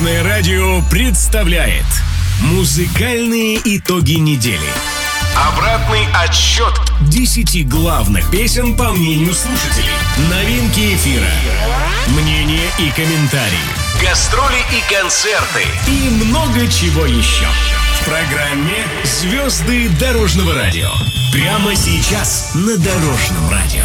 Дорожное 0.00 0.24
радио 0.24 0.80
представляет 0.88 1.84
Музыкальные 2.40 3.60
итоги 3.62 4.14
недели. 4.14 4.70
Обратный 5.36 6.06
отсчет 6.24 6.72
10 7.10 7.68
главных 7.68 8.30
песен 8.30 8.76
по 8.78 8.92
мнению 8.92 9.34
слушателей. 9.34 9.92
Новинки 10.30 10.94
эфира. 10.94 11.28
Мнения 12.06 12.70
и 12.78 12.88
комментарии. 12.92 13.58
Гастроли 14.02 14.60
и 14.72 14.90
концерты. 14.90 15.64
И 15.86 16.08
много 16.24 16.66
чего 16.68 17.04
еще. 17.04 17.46
В 18.00 18.04
программе 18.06 18.86
«Звезды 19.04 19.90
дорожного 20.00 20.54
радио». 20.54 20.88
Прямо 21.30 21.76
сейчас 21.76 22.52
на 22.54 22.78
Дорожном 22.78 23.50
радио. 23.50 23.84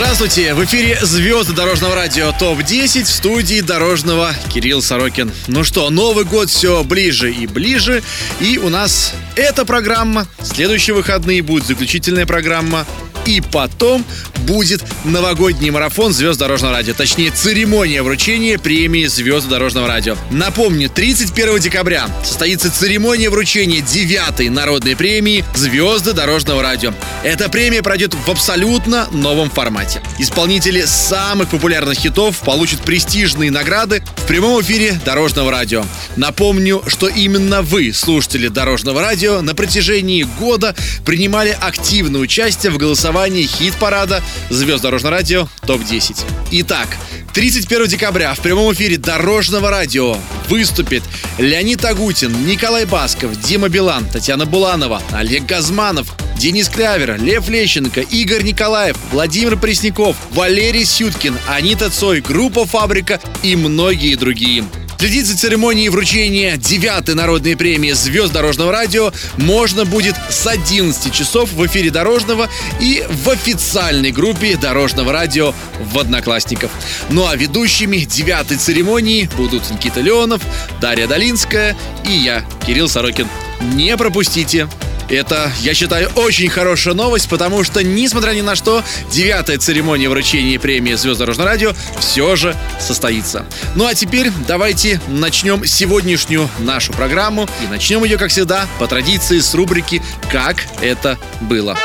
Здравствуйте! 0.00 0.54
В 0.54 0.64
эфире 0.64 0.96
«Звезды 1.02 1.54
дорожного 1.54 1.96
радио 1.96 2.30
ТОП-10» 2.30 3.02
в 3.02 3.08
студии 3.08 3.60
дорожного 3.60 4.32
Кирилл 4.48 4.80
Сорокин. 4.80 5.32
Ну 5.48 5.64
что, 5.64 5.90
Новый 5.90 6.24
год 6.24 6.50
все 6.50 6.84
ближе 6.84 7.32
и 7.32 7.48
ближе, 7.48 8.04
и 8.38 8.58
у 8.58 8.68
нас 8.68 9.12
эта 9.34 9.64
программа, 9.64 10.28
следующие 10.40 10.94
выходные 10.94 11.42
будет 11.42 11.66
заключительная 11.66 12.26
программа, 12.26 12.86
и 13.28 13.42
потом 13.42 14.04
будет 14.46 14.82
новогодний 15.04 15.68
марафон 15.68 16.14
звезд 16.14 16.38
дорожного 16.38 16.72
радио. 16.72 16.94
Точнее, 16.94 17.30
церемония 17.30 18.02
вручения 18.02 18.58
премии 18.58 19.04
звезд 19.04 19.46
дорожного 19.48 19.86
радио. 19.86 20.16
Напомню, 20.30 20.88
31 20.88 21.58
декабря 21.58 22.08
состоится 22.24 22.70
церемония 22.70 23.28
вручения 23.28 23.82
9 23.82 24.50
народной 24.50 24.96
премии 24.96 25.44
звезды 25.54 26.14
дорожного 26.14 26.62
радио. 26.62 26.94
Эта 27.22 27.50
премия 27.50 27.82
пройдет 27.82 28.14
в 28.14 28.30
абсолютно 28.30 29.06
новом 29.12 29.50
формате. 29.50 30.00
Исполнители 30.18 30.84
самых 30.86 31.50
популярных 31.50 31.98
хитов 31.98 32.38
получат 32.38 32.80
престижные 32.80 33.50
награды 33.50 34.02
в 34.16 34.26
прямом 34.26 34.62
эфире 34.62 34.98
дорожного 35.04 35.50
радио. 35.50 35.84
Напомню, 36.16 36.82
что 36.86 37.08
именно 37.08 37.60
вы, 37.60 37.92
слушатели 37.92 38.48
дорожного 38.48 39.02
радио, 39.02 39.42
на 39.42 39.54
протяжении 39.54 40.22
года 40.22 40.74
принимали 41.04 41.56
активное 41.60 42.22
участие 42.22 42.72
в 42.72 42.78
голосовании 42.78 43.17
хит-парада 43.26 44.22
звезд 44.48 44.82
Дорожного 44.82 45.16
радио 45.16 45.48
ТОП-10. 45.66 46.24
Итак, 46.52 46.88
31 47.34 47.88
декабря 47.88 48.32
в 48.34 48.40
прямом 48.40 48.72
эфире 48.72 48.96
Дорожного 48.96 49.70
радио 49.70 50.16
выступит 50.48 51.02
Леонид 51.38 51.84
Агутин, 51.84 52.46
Николай 52.46 52.84
Басков, 52.84 53.38
Дима 53.40 53.68
Билан, 53.68 54.06
Татьяна 54.08 54.46
Буланова, 54.46 55.02
Олег 55.12 55.46
Газманов, 55.46 56.14
Денис 56.38 56.68
Клявер, 56.68 57.20
Лев 57.20 57.48
Лещенко, 57.48 58.00
Игорь 58.00 58.42
Николаев, 58.42 58.96
Владимир 59.10 59.58
Пресняков, 59.58 60.16
Валерий 60.30 60.84
Сюткин, 60.84 61.36
Анита 61.48 61.90
Цой, 61.90 62.20
группа 62.20 62.64
«Фабрика» 62.64 63.20
и 63.42 63.56
многие 63.56 64.14
другие. 64.14 64.64
Следить 64.98 65.26
за 65.26 65.38
церемонией 65.38 65.90
вручения 65.90 66.56
9 66.56 67.14
народной 67.14 67.56
премии 67.56 67.92
«Звезд 67.92 68.32
дорожного 68.32 68.72
радио» 68.72 69.12
можно 69.36 69.84
будет 69.84 70.16
с 70.28 70.44
11 70.44 71.14
часов 71.14 71.52
в 71.52 71.64
эфире 71.66 71.90
Дорожного 71.90 72.48
и 72.80 73.04
в 73.08 73.30
официальной 73.30 74.10
группе 74.10 74.56
Дорожного 74.56 75.12
радио 75.12 75.54
в 75.80 75.98
Одноклассников. 76.00 76.72
Ну 77.10 77.28
а 77.28 77.36
ведущими 77.36 77.98
девятой 77.98 78.56
церемонии 78.56 79.30
будут 79.36 79.70
Никита 79.70 80.00
Леонов, 80.00 80.42
Дарья 80.80 81.06
Долинская 81.06 81.76
и 82.04 82.10
я, 82.10 82.44
Кирилл 82.66 82.88
Сорокин. 82.88 83.28
Не 83.74 83.96
пропустите! 83.96 84.68
Это, 85.08 85.50
я 85.60 85.74
считаю, 85.74 86.10
очень 86.16 86.48
хорошая 86.50 86.94
новость, 86.94 87.28
потому 87.28 87.64
что, 87.64 87.82
несмотря 87.82 88.32
ни 88.32 88.42
на 88.42 88.54
что, 88.54 88.84
девятая 89.10 89.58
церемония 89.58 90.08
вручения 90.08 90.58
премии 90.58 90.94
«Звезд 90.94 91.18
дорожного 91.18 91.50
радио» 91.50 91.72
все 91.98 92.36
же 92.36 92.54
состоится. 92.78 93.46
Ну 93.74 93.86
а 93.86 93.94
теперь 93.94 94.30
давайте 94.46 95.00
начнем 95.08 95.64
сегодняшнюю 95.64 96.48
нашу 96.58 96.92
программу. 96.92 97.48
И 97.64 97.66
начнем 97.68 98.04
ее, 98.04 98.18
как 98.18 98.30
всегда, 98.30 98.66
по 98.78 98.86
традиции 98.86 99.38
с 99.38 99.54
рубрики 99.54 100.02
«Как 100.30 100.66
это 100.82 101.18
было». 101.40 101.76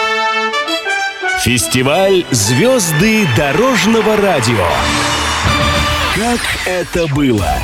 Фестиваль 1.44 2.26
«Звезды 2.32 3.28
дорожного 3.38 4.18
радио». 4.18 4.68
Как 6.16 6.40
это 6.66 7.08
было? 7.08 7.58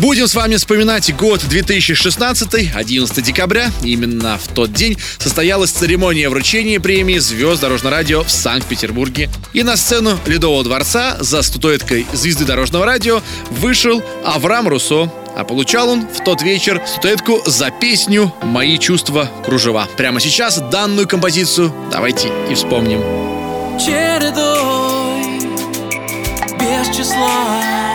Будем 0.00 0.28
с 0.28 0.34
вами 0.34 0.56
вспоминать 0.56 1.14
год 1.14 1.44
2016, 1.46 2.74
11 2.74 3.22
декабря. 3.22 3.70
Именно 3.82 4.38
в 4.38 4.48
тот 4.48 4.72
день 4.72 4.96
состоялась 5.18 5.72
церемония 5.72 6.30
вручения 6.30 6.80
премии 6.80 7.18
«Звезд 7.18 7.60
дорожного 7.60 7.96
радио» 7.96 8.24
в 8.24 8.30
Санкт-Петербурге. 8.30 9.28
И 9.52 9.62
на 9.62 9.76
сцену 9.76 10.18
Ледового 10.24 10.64
дворца 10.64 11.18
за 11.20 11.42
статуэткой 11.42 12.06
«Звезды 12.14 12.46
дорожного 12.46 12.86
радио» 12.86 13.20
вышел 13.50 14.02
Авраам 14.24 14.68
Руссо, 14.68 15.12
а 15.36 15.44
получал 15.44 15.90
он 15.90 16.08
в 16.08 16.24
тот 16.24 16.40
вечер 16.40 16.82
статуэтку 16.86 17.42
за 17.44 17.70
песню 17.70 18.32
«Мои 18.42 18.78
чувства 18.78 19.30
кружева». 19.44 19.86
Прямо 19.98 20.18
сейчас 20.18 20.60
данную 20.70 21.06
композицию 21.06 21.74
давайте 21.92 22.32
и 22.50 22.54
вспомним. 22.54 23.00
Чередой 23.78 25.20
без 26.58 26.96
числа 26.96 27.89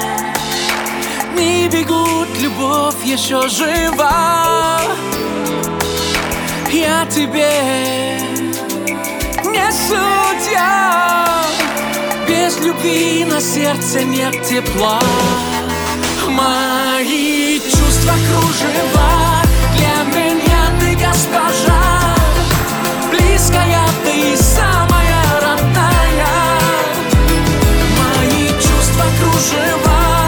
Бегут, 1.67 2.27
любовь 2.41 3.03
еще 3.03 3.49
жива. 3.49 4.79
Я 6.71 7.07
тебе 7.07 8.19
не 9.43 9.71
судья. 9.71 11.41
Без 12.27 12.59
любви 12.59 13.25
на 13.25 13.41
сердце 13.41 14.03
нет 14.03 14.43
тепла. 14.43 15.01
Мои 16.29 17.59
чувства 17.59 18.13
кружева. 18.13 19.41
Для 19.75 20.03
меня 20.13 20.69
ты 20.79 20.95
госпожа. 21.03 22.15
Близкая 23.09 23.87
ты 24.03 24.37
самая 24.37 25.23
родная. 25.41 26.27
Мои 27.97 28.49
чувства 28.49 29.05
кружева 29.19 30.24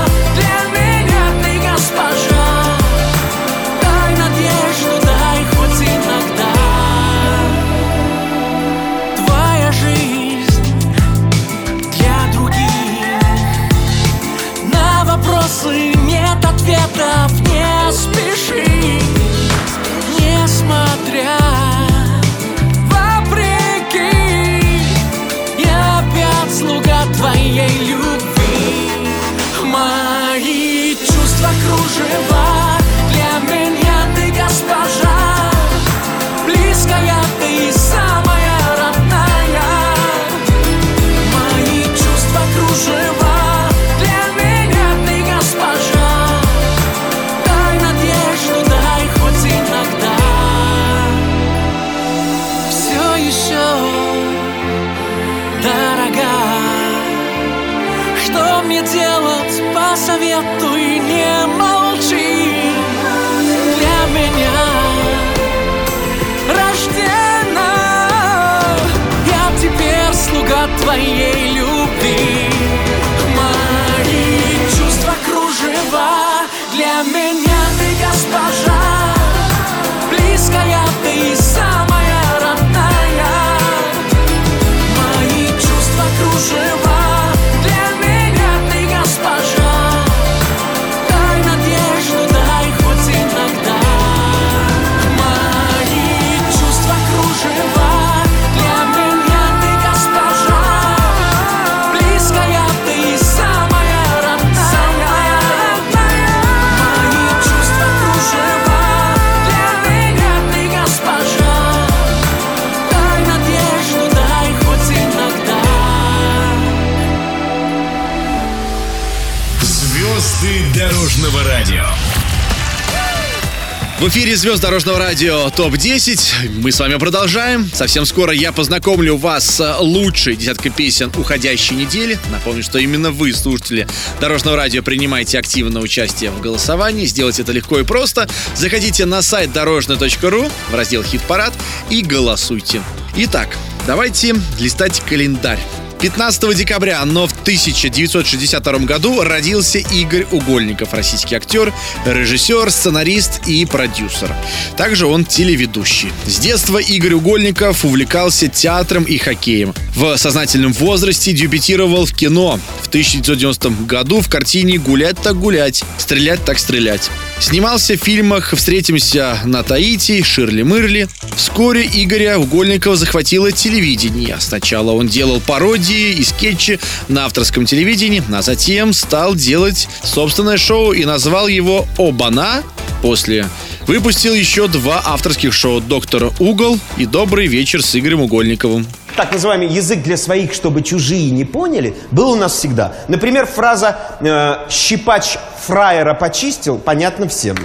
В 124.00 124.10
эфире 124.10 124.36
звезд 124.36 124.62
дорожного 124.62 125.00
радио 125.00 125.50
ТОП-10. 125.50 126.60
Мы 126.60 126.72
с 126.72 126.80
вами 126.80 126.98
продолжаем. 126.98 127.68
Совсем 127.74 128.06
скоро 128.06 128.32
я 128.32 128.52
познакомлю 128.52 129.18
вас 129.18 129.56
с 129.56 129.78
лучшей 129.80 130.36
десяткой 130.36 130.72
песен 130.72 131.12
уходящей 131.18 131.76
недели. 131.76 132.20
Напомню, 132.32 132.62
что 132.62 132.78
именно 132.78 133.10
вы, 133.10 133.34
слушатели 133.34 133.88
дорожного 134.22 134.56
радио, 134.56 134.84
принимаете 134.84 135.40
активное 135.40 135.82
участие 135.82 136.30
в 136.30 136.40
голосовании. 136.42 137.08
Сделать 137.08 137.40
это 137.40 137.52
легко 137.52 137.80
и 137.80 137.84
просто. 137.84 138.30
Заходите 138.56 139.06
на 139.06 139.24
сайт 139.24 139.52
дорожный.ру 139.52 140.48
в 140.70 140.76
раздел 140.76 141.04
«Хит-парад» 141.04 141.54
и 141.90 142.04
голосуйте. 142.04 142.84
Итак, 143.16 143.50
давайте 143.88 144.36
листать 144.60 145.00
календарь. 145.00 145.60
15 146.02 146.56
декабря, 146.56 147.04
но 147.06 147.28
в 147.28 147.32
1962 147.32 148.80
году 148.80 149.22
родился 149.24 149.80
Игорь 149.80 150.26
Угольников, 150.32 150.94
российский 150.94 151.36
актер, 151.36 151.74
режиссер, 152.06 152.70
сценарист 152.70 153.48
и 153.48 153.66
продюсер. 153.66 154.34
Также 154.76 155.08
он 155.08 155.26
телеведущий. 155.26 156.12
С 156.26 156.38
детства 156.40 156.78
Игорь 156.78 157.14
Угольников 157.14 157.84
увлекался 157.84 158.48
театром 158.48 159.04
и 159.04 159.18
хоккеем. 159.18 159.74
В 159.96 160.16
сознательном 160.18 160.74
возрасте 160.74 161.34
дебютировал 161.34 162.06
в 162.06 162.14
кино. 162.14 162.60
В 162.84 162.87
1990 162.90 163.70
году 163.86 164.22
в 164.22 164.30
картине 164.30 164.78
«Гулять 164.78 165.18
так 165.22 165.38
гулять», 165.38 165.84
«Стрелять 165.98 166.44
так 166.46 166.60
стрелять». 166.60 167.10
Снимался 167.40 167.96
в 167.96 168.04
фильмах 168.04 168.54
«Встретимся 168.56 169.40
на 169.46 169.64
Таити», 169.64 170.24
«Ширли 170.24 170.64
Мырли». 170.64 171.08
Вскоре 171.36 171.86
Игоря 171.86 172.38
Угольникова 172.38 172.96
захватило 172.96 173.52
телевидение. 173.52 174.38
Сначала 174.40 174.92
он 174.92 175.08
делал 175.08 175.42
пародии 175.42 176.14
и 176.14 176.24
скетчи 176.24 176.80
на 177.08 177.26
авторском 177.26 177.66
телевидении, 177.66 178.24
а 178.34 178.42
затем 178.42 178.94
стал 178.94 179.36
делать 179.36 179.88
собственное 180.04 180.58
шоу 180.58 180.94
и 180.94 181.06
назвал 181.06 181.48
его 181.48 181.88
«Обана». 181.98 182.64
После 183.02 183.48
выпустил 183.86 184.34
еще 184.34 184.68
два 184.68 185.02
авторских 185.06 185.54
шоу 185.54 185.82
«Доктора 185.82 186.32
Угол» 186.40 186.80
и 186.98 187.06
«Добрый 187.06 187.48
вечер» 187.48 187.84
с 187.84 187.96
Игорем 187.96 188.22
Угольниковым 188.22 188.88
так 189.18 189.32
называемый 189.34 189.68
язык 189.68 190.02
для 190.04 190.16
своих, 190.16 190.54
чтобы 190.54 190.84
чужие 190.84 191.32
не 191.32 191.44
поняли, 191.44 191.96
был 192.12 192.32
у 192.32 192.36
нас 192.36 192.54
всегда. 192.54 192.94
Например, 193.08 193.46
фраза 193.46 193.98
э, 194.22 194.70
«щипач 194.70 195.38
фраера 195.66 196.14
почистил» 196.14 196.78
понятно 196.78 197.28
всем. 197.28 197.58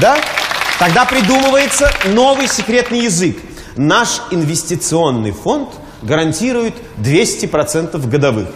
Да? 0.00 0.16
Тогда 0.78 1.04
придумывается 1.04 1.92
новый 2.06 2.48
секретный 2.48 3.00
язык. 3.00 3.36
Наш 3.76 4.20
инвестиционный 4.30 5.32
фонд 5.32 5.68
гарантирует 6.02 6.74
200% 6.98 8.08
годовых. 8.08 8.48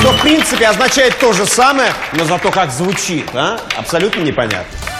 Что, 0.00 0.12
в 0.12 0.22
принципе, 0.22 0.66
означает 0.68 1.18
то 1.18 1.32
же 1.32 1.46
самое, 1.46 1.92
но 2.14 2.24
зато 2.24 2.50
как 2.50 2.72
звучит, 2.72 3.26
а? 3.34 3.58
абсолютно 3.76 4.22
непонятно. 4.22 4.91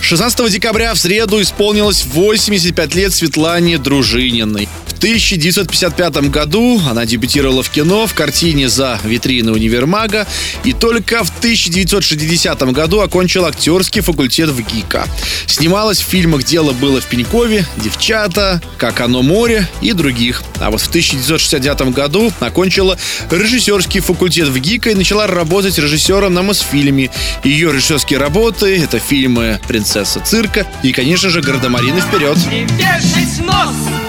16 0.00 0.50
декабря 0.50 0.94
в 0.94 0.98
среду 0.98 1.40
исполнилось 1.42 2.04
85 2.04 2.94
лет 2.94 3.12
Светлане 3.12 3.78
Дружининой. 3.78 4.68
1955 4.98 6.28
году 6.28 6.80
она 6.90 7.06
дебютировала 7.06 7.62
в 7.62 7.70
кино 7.70 8.06
в 8.06 8.14
картине 8.14 8.68
«За 8.68 8.98
витриной 9.04 9.52
универмага» 9.52 10.26
и 10.64 10.72
только 10.72 11.22
в 11.22 11.30
1960 11.38 12.60
году 12.72 13.00
окончила 13.00 13.48
актерский 13.48 14.00
факультет 14.00 14.50
в 14.50 14.60
ГИКа. 14.60 15.06
Снималась 15.46 16.00
в 16.00 16.04
фильмах 16.04 16.42
«Дело 16.42 16.72
было 16.72 17.00
в 17.00 17.06
Пенькове», 17.06 17.64
«Девчата», 17.76 18.60
«Как 18.76 19.00
оно 19.00 19.22
море» 19.22 19.68
и 19.80 19.92
других. 19.92 20.42
А 20.60 20.70
вот 20.70 20.80
в 20.80 20.88
1969 20.88 21.94
году 21.94 22.32
окончила 22.40 22.98
режиссерский 23.30 24.00
факультет 24.00 24.48
в 24.48 24.58
ГИКа 24.58 24.90
и 24.90 24.94
начала 24.94 25.28
работать 25.28 25.78
режиссером 25.78 26.34
на 26.34 26.42
Мосфильме. 26.42 27.10
Ее 27.44 27.72
режиссерские 27.72 28.18
работы— 28.18 28.82
это 28.82 28.98
фильмы 28.98 29.60
«Принцесса 29.68 29.87
цирка» 30.24 30.66
и, 30.82 30.92
конечно 30.92 31.30
же, 31.30 31.40
«Гардемарины 31.40 32.00
вперед». 32.00 32.36
Вешай 32.36 33.26
нос! 33.44 34.07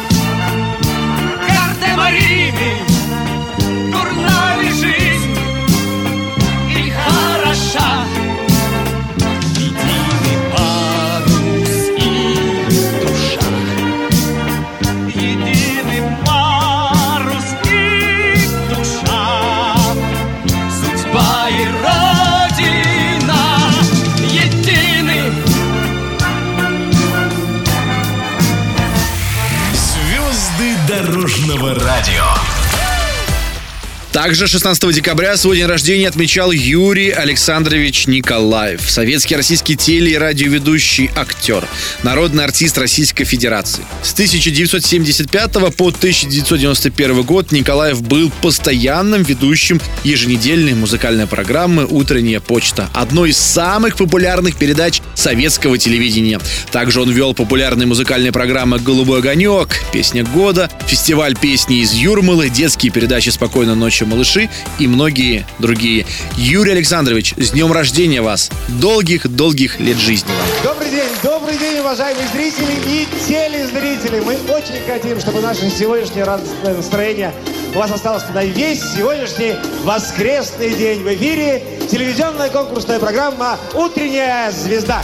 Также 34.39 34.53
16 34.53 34.93
декабря 34.93 35.35
свой 35.35 35.57
день 35.57 35.65
рождения 35.65 36.07
отмечал 36.07 36.53
Юрий 36.53 37.09
Александрович 37.09 38.07
Николаев, 38.07 38.89
советский 38.89 39.35
российский 39.35 39.75
теле- 39.75 40.13
и 40.13 40.17
радиоведущий 40.17 41.11
актер, 41.13 41.67
народный 42.03 42.45
артист 42.45 42.77
Российской 42.77 43.25
Федерации. 43.25 43.83
С 44.01 44.13
1975 44.13 45.75
по 45.75 45.89
1991 45.89 47.23
год 47.23 47.51
Николаев 47.51 48.01
был 48.01 48.31
постоянным 48.41 49.23
ведущим 49.23 49.81
еженедельной 50.05 50.73
музыкальной 50.73 51.27
программы 51.27 51.85
«Утренняя 51.85 52.39
почта», 52.39 52.89
одной 52.93 53.31
из 53.31 53.37
самых 53.37 53.97
популярных 53.97 54.55
передач 54.55 55.01
советского 55.15 55.77
телевидения. 55.77 56.39
Также 56.71 57.01
он 57.01 57.11
вел 57.11 57.33
популярные 57.33 57.87
музыкальные 57.87 58.31
программы 58.31 58.79
«Голубой 58.79 59.19
огонек», 59.19 59.81
«Песня 59.91 60.23
года», 60.23 60.71
фестиваль 60.87 61.35
песни 61.35 61.81
из 61.81 61.91
Юрмалы, 61.91 62.47
детские 62.47 62.93
передачи 62.93 63.27
«Спокойной 63.27 63.75
ночи, 63.75 64.05
малыши» 64.05 64.28
и 64.35 64.87
многие 64.87 65.45
другие. 65.57 66.05
Юрий 66.37 66.73
Александрович, 66.73 67.33
с 67.37 67.51
днем 67.51 67.71
рождения 67.71 68.21
вас! 68.21 68.51
Долгих-долгих 68.67 69.79
лет 69.79 69.97
жизни 69.97 70.29
вам! 70.29 70.73
Добрый 70.73 70.91
день, 70.91 71.09
добрый 71.23 71.57
день, 71.57 71.79
уважаемые 71.79 72.27
зрители 72.33 72.73
и 72.85 73.07
телезрители. 73.27 74.19
Мы 74.19 74.35
очень 74.53 74.85
хотим, 74.85 75.19
чтобы 75.19 75.41
наше 75.41 75.69
сегодняшнее 75.69 76.25
радостное 76.25 76.75
настроение 76.75 77.33
у 77.73 77.77
вас 77.77 77.91
осталось 77.91 78.23
на 78.33 78.43
весь 78.45 78.81
сегодняшний 78.81 79.55
воскресный 79.83 80.73
день. 80.75 81.01
В 81.01 81.13
эфире 81.13 81.63
телевизионная 81.89 82.49
конкурсная 82.49 82.99
программа 82.99 83.57
«Утренняя 83.73 84.51
звезда». 84.51 85.03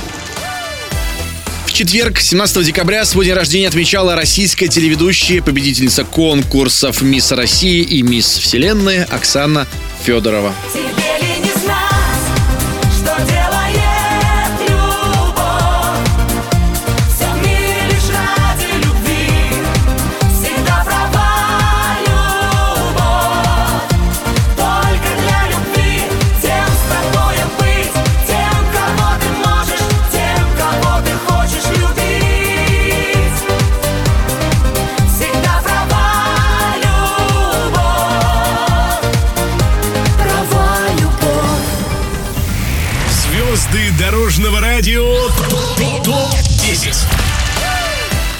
Четверг, 1.75 2.21
17 2.21 2.65
декабря, 2.65 3.03
свой 3.03 3.25
день 3.25 3.33
рождения 3.33 3.67
отмечала 3.67 4.15
российская 4.15 4.69
телеведущая, 4.69 5.41
победительница 5.41 6.05
конкурсов 6.05 7.01
«Мисс 7.01 7.33
России» 7.33 7.81
и 7.81 8.01
«Мисс 8.01 8.37
Вселенная» 8.37 9.03
Оксана 9.11 9.67
Федорова. 10.05 10.53
Тебе 10.71 11.05
радио. 44.75 45.29
ТОП-10. 46.03 46.93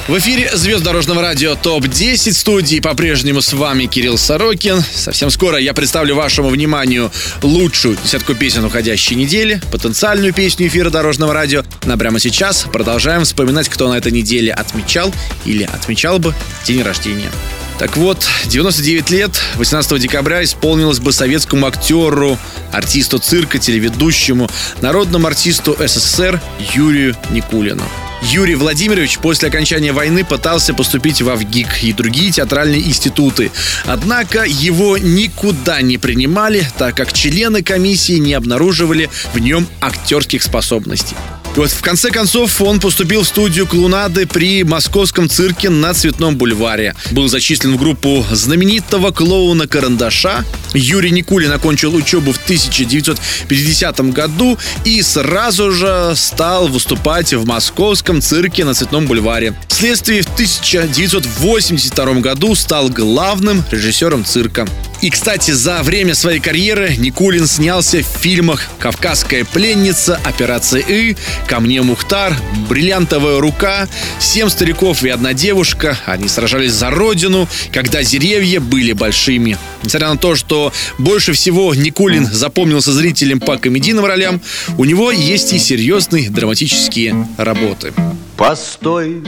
В 0.10 0.18
эфире 0.18 0.52
звезд 0.54 0.84
дорожного 0.84 1.22
радио 1.22 1.56
ТОП-10 1.56 2.34
студии. 2.34 2.82
По-прежнему 2.82 3.42
с 3.42 3.54
вами 3.54 3.86
Кирилл 3.86 4.18
Сорокин. 4.18 4.84
Совсем 4.94 5.30
скоро 5.30 5.58
я 5.58 5.74
представлю 5.74 6.16
вашему 6.16 6.50
вниманию 6.50 7.10
лучшую 7.42 7.98
десятку 8.04 8.36
песен 8.36 8.66
уходящей 8.66 9.16
недели, 9.16 9.62
потенциальную 9.72 10.34
песню 10.34 10.68
эфира 10.68 10.90
дорожного 10.90 11.34
радио. 11.34 11.64
Но 11.86 11.96
прямо 11.96 12.20
сейчас 12.20 12.66
продолжаем 12.70 13.24
вспоминать, 13.24 13.70
кто 13.70 13.88
на 13.88 13.94
этой 13.94 14.12
неделе 14.12 14.52
отмечал 14.52 15.14
или 15.46 15.64
отмечал 15.64 16.20
бы 16.20 16.36
день 16.66 16.82
рождения. 16.82 17.32
Так 17.78 17.98
вот, 17.98 18.26
99 18.46 19.10
лет, 19.10 19.32
18 19.58 20.00
декабря 20.00 20.44
исполнилось 20.44 21.00
бы 21.00 21.12
советскому 21.12 21.68
актеру, 21.68 22.38
артисту 22.72 23.20
цирка, 23.20 23.60
телеведущему, 23.60 24.50
народному 24.82 25.28
артисту 25.28 25.76
СССР 25.78 26.42
Юрию 26.74 27.18
Никулину. 27.32 27.84
Юрий 28.22 28.56
Владимирович 28.56 29.20
после 29.20 29.50
окончания 29.50 29.92
войны 29.92 30.24
пытался 30.24 30.74
поступить 30.74 31.22
в 31.22 31.36
ВГИК 31.36 31.84
и 31.84 31.94
другие 31.94 32.32
театральные 32.32 32.82
институты. 32.82 33.52
Однако 33.86 34.46
его 34.46 34.98
никуда 34.98 35.82
не 35.82 35.98
принимали, 35.98 36.68
так 36.78 36.96
как 36.96 37.14
члены 37.14 37.62
комиссии 37.62 38.18
не 38.18 38.34
обнаруживали 38.34 39.10
в 39.34 39.40
нем 39.40 39.68
актерских 39.82 40.44
способностей. 40.44 41.16
И 41.56 41.58
вот 41.60 41.72
в 41.72 41.82
конце 41.82 42.12
концов 42.12 42.62
он 42.62 42.82
поступил 42.82 43.24
в 43.24 43.28
студию 43.28 43.66
клоунады 43.66 44.28
при 44.28 44.66
московском 44.66 45.30
цирке 45.30 45.70
на 45.70 45.94
Цветном 45.94 46.36
бульваре. 46.36 46.96
Был 47.12 47.30
зачислен 47.30 47.76
в 47.76 47.80
группу 47.80 48.26
знаменитого 48.30 49.12
клоуна 49.12 49.66
Карандаша. 49.66 50.44
Юрий 50.74 51.12
Никулин 51.12 51.54
окончил 51.54 51.96
учебу 51.96 52.34
в 52.34 52.38
1950 52.44 54.02
году 54.12 54.58
и 54.84 55.02
сразу 55.02 55.72
же 55.72 56.12
стал 56.18 56.68
выступать 56.68 57.34
в 57.34 57.46
московском 57.46 58.22
цирке 58.22 58.66
на 58.66 58.74
Цветном 58.74 59.08
бульваре. 59.08 59.56
Вследствие 59.70 60.24
в 60.24 60.34
1982 60.34 62.06
году 62.16 62.54
стал 62.56 62.90
главным 62.90 63.64
режиссером 63.72 64.26
цирка. 64.26 64.68
И, 65.06 65.12
кстати, 65.12 65.52
за 65.52 65.84
время 65.84 66.16
своей 66.16 66.40
карьеры 66.40 66.96
Никулин 66.98 67.46
снялся 67.46 68.00
в 68.00 68.08
фильмах 68.08 68.64
«Кавказская 68.80 69.46
пленница», 69.46 70.20
«Операция 70.26 70.82
И», 70.82 71.16
«Ко 71.48 71.60
мне 71.60 71.84
Мухтар», 71.84 72.36
«Бриллиантовая 72.68 73.40
рука», 73.40 73.88
«Семь 74.18 74.50
стариков 74.50 75.04
и 75.04 75.10
одна 75.10 75.36
девушка». 75.36 75.96
Они 76.08 76.28
сражались 76.28 76.72
за 76.72 76.90
родину, 76.90 77.48
когда 77.72 78.04
деревья 78.04 78.60
были 78.60 78.94
большими. 78.94 79.60
Несмотря 79.84 80.10
на 80.10 80.18
то, 80.18 80.34
что 80.36 80.74
больше 80.98 81.34
всего 81.34 81.76
Никулин 81.76 82.26
запомнился 82.26 82.92
зрителям 82.92 83.40
по 83.40 83.60
комедийным 83.60 84.06
ролям, 84.06 84.42
у 84.76 84.86
него 84.86 85.12
есть 85.12 85.54
и 85.54 85.60
серьезные 85.60 86.32
драматические 86.32 87.28
работы. 87.38 87.94
Постой, 88.38 89.22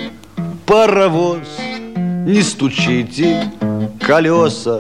паровоз, 0.66 1.46
не 2.26 2.42
стучите 2.42 3.52
колеса 4.02 4.80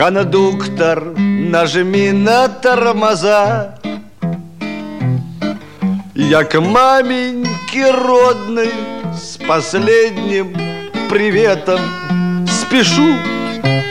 Кондуктор, 0.00 1.12
нажми 1.18 2.10
на 2.12 2.48
тормоза 2.48 3.74
Я 6.14 6.42
к 6.44 6.58
маменьке 6.58 7.90
родной 7.90 8.72
с 9.14 9.36
последним 9.36 10.56
приветом 11.10 11.80
Спешу 12.48 13.14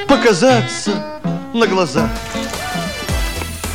показаться 0.07 1.21
на 1.53 1.67
глаза 1.67 2.09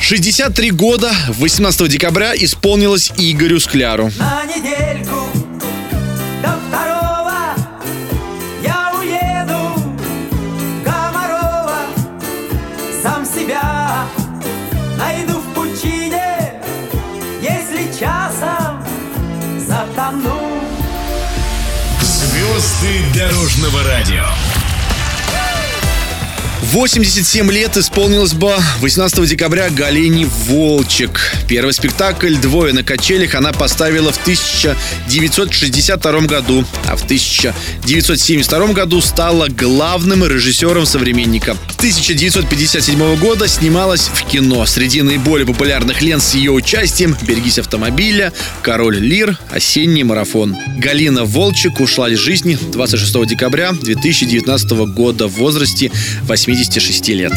63 0.00 0.72
года 0.72 1.12
18 1.38 1.88
декабря 1.88 2.34
исполнилось 2.34 3.12
Игорю 3.16 3.60
Скляру. 3.60 4.10
На 4.18 4.44
недельку 4.44 5.43
дорожного 23.14 23.84
радио. 23.84 24.43
87 26.74 27.50
лет 27.52 27.76
исполнилось 27.76 28.32
бы 28.32 28.52
18 28.80 29.28
декабря 29.28 29.70
Галине 29.70 30.26
Волчек. 30.26 31.20
Первый 31.46 31.72
спектакль 31.72 32.34
«Двое 32.34 32.72
на 32.72 32.82
качелях» 32.82 33.36
она 33.36 33.52
поставила 33.52 34.10
в 34.10 34.20
1962 34.22 36.20
году, 36.22 36.64
а 36.88 36.96
в 36.96 37.04
1972 37.04 38.66
году 38.72 39.00
стала 39.00 39.46
главным 39.46 40.24
режиссером 40.24 40.84
«Современника». 40.84 41.56
С 41.70 41.76
1957 41.76 43.18
года 43.20 43.46
снималась 43.46 44.10
в 44.12 44.24
кино. 44.24 44.66
Среди 44.66 45.02
наиболее 45.02 45.46
популярных 45.46 46.02
лент 46.02 46.24
с 46.24 46.34
ее 46.34 46.50
участием 46.50 47.16
«Берегись 47.22 47.60
автомобиля», 47.60 48.32
«Король 48.62 48.98
Лир», 48.98 49.38
«Осенний 49.48 50.02
марафон». 50.02 50.56
Галина 50.78 51.24
Волчек 51.24 51.78
ушла 51.78 52.08
из 52.08 52.18
жизни 52.18 52.58
26 52.72 53.26
декабря 53.26 53.70
2019 53.70 54.70
года 54.92 55.28
в 55.28 55.34
возрасте 55.34 55.92
86 56.64 57.14
лет. 57.14 57.32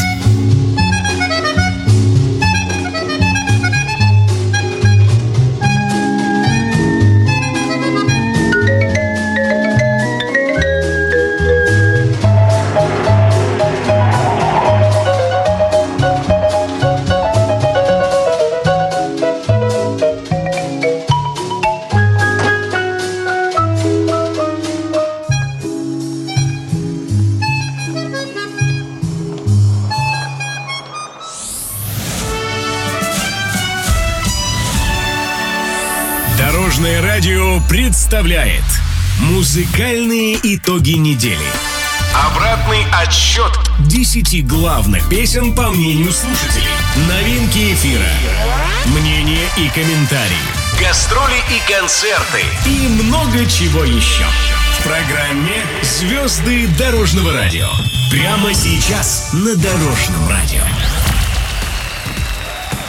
Представляет 38.08 38.64
Музыкальные 39.20 40.38
итоги 40.42 40.92
недели. 40.92 41.46
Обратный 42.14 42.86
отсчет 42.90 43.52
10 43.80 44.46
главных 44.46 45.06
песен 45.10 45.54
по 45.54 45.68
мнению 45.68 46.10
слушателей. 46.10 46.70
Новинки 47.06 47.74
эфира. 47.74 48.08
Мнения 48.86 49.46
и 49.58 49.68
комментарии. 49.68 50.38
Гастроли 50.80 51.36
и 51.50 51.70
концерты. 51.70 52.40
И 52.64 52.88
много 52.88 53.44
чего 53.44 53.84
еще. 53.84 54.24
В 54.78 54.84
программе 54.84 55.62
«Звезды 55.82 56.66
дорожного 56.78 57.34
радио». 57.34 57.68
Прямо 58.10 58.54
сейчас 58.54 59.34
на 59.34 59.54
Дорожном 59.54 60.28
радио. 60.30 60.62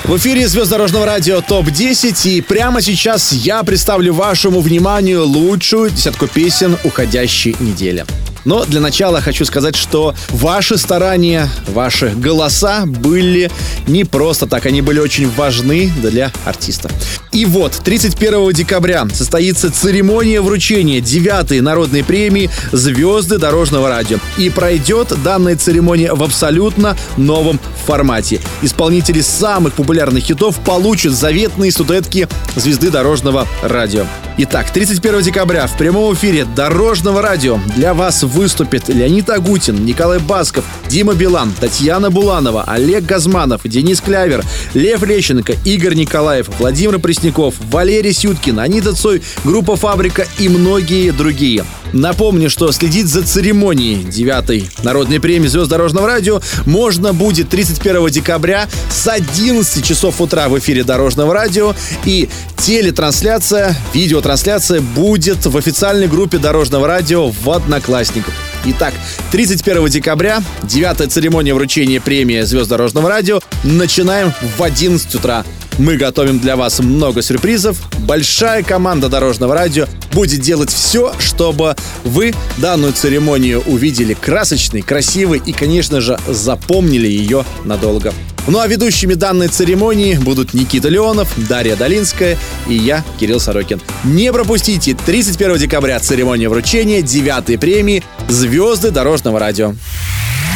В 0.09 0.17
эфире 0.17 0.47
звезд 0.47 0.71
дорожного 0.71 1.05
радио 1.05 1.39
ТОП-10 1.39 2.29
и 2.31 2.41
прямо 2.41 2.81
сейчас 2.81 3.31
я 3.31 3.61
представлю 3.61 4.11
вашему 4.15 4.59
вниманию 4.59 5.23
лучшую 5.23 5.91
десятку 5.91 6.25
песен 6.25 6.79
уходящей 6.83 7.55
недели. 7.59 8.07
Но 8.49 8.65
для 8.65 8.81
начала 8.81 9.21
хочу 9.21 9.45
сказать, 9.45 9.75
что 9.75 10.15
ваши 10.29 10.79
старания, 10.79 11.47
ваши 11.67 12.09
голоса 12.09 12.85
были 12.87 13.51
не 13.85 14.05
просто 14.05 14.47
так, 14.47 14.65
они 14.65 14.81
были 14.81 14.99
очень 14.99 15.29
важны 15.29 15.91
для 16.01 16.31
артиста. 16.45 16.89
И 17.31 17.45
вот, 17.45 17.79
31 17.83 18.51
декабря 18.53 19.07
состоится 19.13 19.71
церемония 19.71 20.41
вручения 20.41 20.99
9 20.99 21.61
народной 21.61 22.03
премии 22.03 22.49
«Звезды 22.71 23.37
дорожного 23.37 23.87
радио». 23.87 24.17
И 24.39 24.49
пройдет 24.49 25.13
данная 25.23 25.55
церемония 25.55 26.15
в 26.15 26.23
абсолютно 26.23 26.97
новом 27.17 27.59
формате. 27.85 28.41
Исполнители 28.63 29.21
самых 29.21 29.75
популярных 29.75 30.23
хитов 30.23 30.57
получат 30.65 31.13
заветные 31.13 31.71
статуэтки 31.71 32.27
«Звезды 32.55 32.89
дорожного 32.89 33.47
радио». 33.61 34.07
Итак, 34.41 34.71
31 34.71 35.21
декабря 35.21 35.67
в 35.67 35.75
прямом 35.75 36.13
эфире 36.13 36.45
Дорожного 36.45 37.21
радио 37.21 37.59
для 37.75 37.93
вас 37.93 38.23
выступят 38.23 38.87
Леонид 38.87 39.29
Агутин, 39.29 39.83
Николай 39.83 40.19
Басков, 40.19 40.63
Дима 40.87 41.13
Билан, 41.13 41.51
Татьяна 41.59 42.09
Буланова, 42.09 42.63
Олег 42.65 43.03
Газманов, 43.03 43.63
Денис 43.65 43.99
Клявер, 43.99 44.45
Лев 44.73 45.03
Лещенко, 45.03 45.55
Игорь 45.65 45.95
Николаев, 45.95 46.47
Владимир 46.57 46.99
Пресняков, 46.99 47.55
Валерий 47.69 48.13
Сюткин, 48.13 48.59
Анита 48.59 48.95
Цой, 48.95 49.21
группа 49.43 49.75
«Фабрика» 49.75 50.25
и 50.37 50.47
многие 50.47 51.11
другие. 51.11 51.65
Напомню, 51.93 52.49
что 52.49 52.71
следить 52.71 53.07
за 53.07 53.23
церемонией 53.23 54.03
9 54.03 54.83
народной 54.83 55.19
премии 55.19 55.47
«Звезд 55.47 55.69
дорожного 55.69 56.07
радио» 56.07 56.41
можно 56.65 57.13
будет 57.13 57.49
31 57.49 58.07
декабря 58.07 58.67
с 58.89 59.07
11 59.07 59.83
часов 59.83 60.21
утра 60.21 60.49
в 60.49 60.57
эфире 60.59 60.83
Дорожного 60.83 61.33
радио 61.33 61.75
и 62.05 62.29
телетрансляция, 62.57 63.75
видеотрансляция 63.93 64.81
будет 64.81 65.45
в 65.45 65.57
официальной 65.57 66.07
группе 66.07 66.37
Дорожного 66.37 66.87
радио 66.87 67.29
в 67.29 67.49
Одноклассниках. 67.49 68.33
Итак, 68.65 68.93
31 69.31 69.87
декабря, 69.87 70.43
9 70.63 71.11
церемония 71.11 71.53
вручения 71.53 72.01
премии 72.01 72.41
«Звезд 72.41 72.69
дорожного 72.69 73.07
радио». 73.07 73.39
Начинаем 73.63 74.33
в 74.57 74.61
11 74.61 75.15
утра. 75.15 75.45
Мы 75.77 75.95
готовим 75.95 76.39
для 76.39 76.57
вас 76.57 76.79
много 76.79 77.21
сюрпризов. 77.21 77.79
Большая 77.99 78.63
команда 78.63 79.07
Дорожного 79.07 79.55
радио 79.55 79.85
будет 80.11 80.41
делать 80.41 80.69
все, 80.69 81.13
чтобы 81.19 81.77
вы 82.03 82.33
данную 82.57 82.91
церемонию 82.91 83.61
увидели 83.61 84.13
красочной, 84.13 84.81
красивой 84.81 85.41
и, 85.45 85.53
конечно 85.53 86.01
же, 86.01 86.19
запомнили 86.27 87.07
ее 87.07 87.45
надолго. 87.63 88.13
Ну 88.49 88.57
а 88.57 88.65
ведущими 88.65 89.13
данной 89.13 89.47
церемонии 89.47 90.15
будут 90.15 90.55
Никита 90.55 90.89
Леонов, 90.89 91.31
Дарья 91.47 91.75
Долинская 91.75 92.35
и 92.67 92.73
я, 92.73 93.05
Кирилл 93.19 93.39
Сорокин. 93.39 93.79
Не 94.03 94.33
пропустите 94.33 94.95
31 94.95 95.57
декабря 95.57 95.99
церемонию 95.99 96.49
вручения 96.49 97.03
девятой 97.03 97.59
премии 97.59 98.03
«Звезды 98.27 98.89
дорожного 98.89 99.39
радио». 99.39 99.75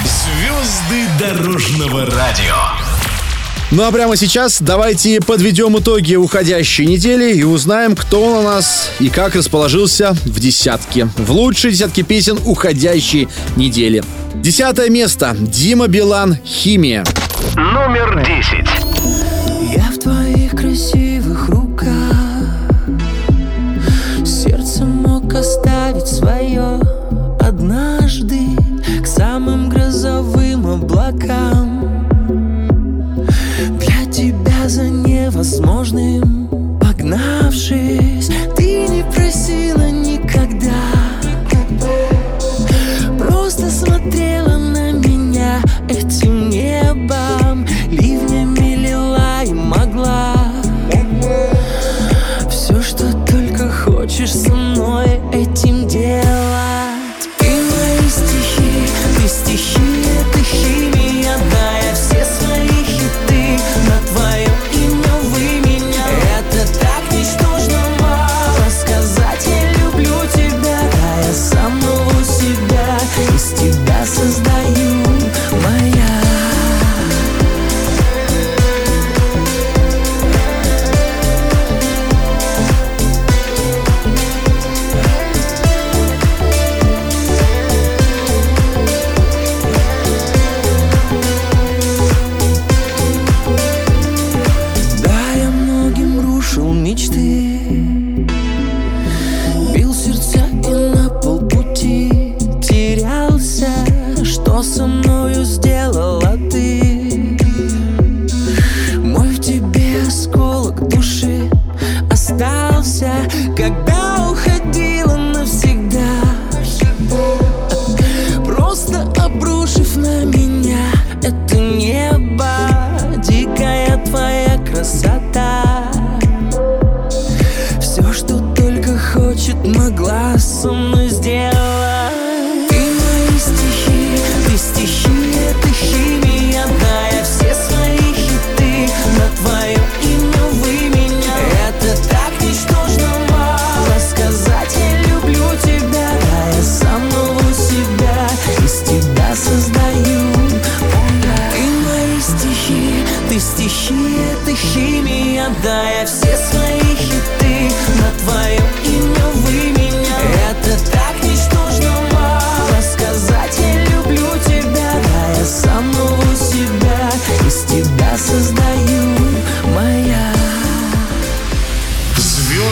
Звезды 0.05 1.05
дорожного 1.19 2.07
радио. 2.07 2.55
Ну 3.69 3.83
а 3.83 3.91
прямо 3.91 4.17
сейчас 4.17 4.59
давайте 4.59 5.21
подведем 5.21 5.77
итоги 5.77 6.15
уходящей 6.15 6.87
недели 6.87 7.35
и 7.35 7.43
узнаем, 7.43 7.95
кто 7.95 8.39
у 8.39 8.41
нас 8.41 8.89
и 8.99 9.09
как 9.09 9.35
расположился 9.35 10.13
в 10.25 10.39
десятке. 10.39 11.09
В 11.15 11.31
лучшей 11.31 11.71
десятке 11.71 12.01
песен 12.01 12.39
уходящей 12.43 13.27
недели. 13.55 14.03
Десятое 14.33 14.89
место. 14.89 15.35
Дима 15.39 15.87
Билан 15.87 16.37
«Химия». 16.43 17.03
Номер 17.55 18.25
десять. 18.25 18.67
Я 19.75 19.83
в 19.91 19.99
твоих 19.99 20.51
красивых 20.51 21.49
руках 21.49 22.47
Сердце 24.25 24.85
мог 24.85 25.31
оставить 25.35 26.07
свое 26.07 26.79
Однажды 27.39 28.39
к 29.03 29.05
самым 29.05 29.69
грозовым 29.69 30.65
облакам 30.65 32.09
Для 33.79 34.11
тебя 34.11 34.67
за 34.67 34.89
невозможным 34.89 36.79
Погнавшись, 36.79 38.31
ты 38.55 38.87
не 38.87 39.03
просила 39.03 39.92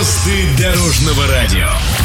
Звезды 0.02 0.48
дорожного 0.58 1.28
радио. 1.28 2.01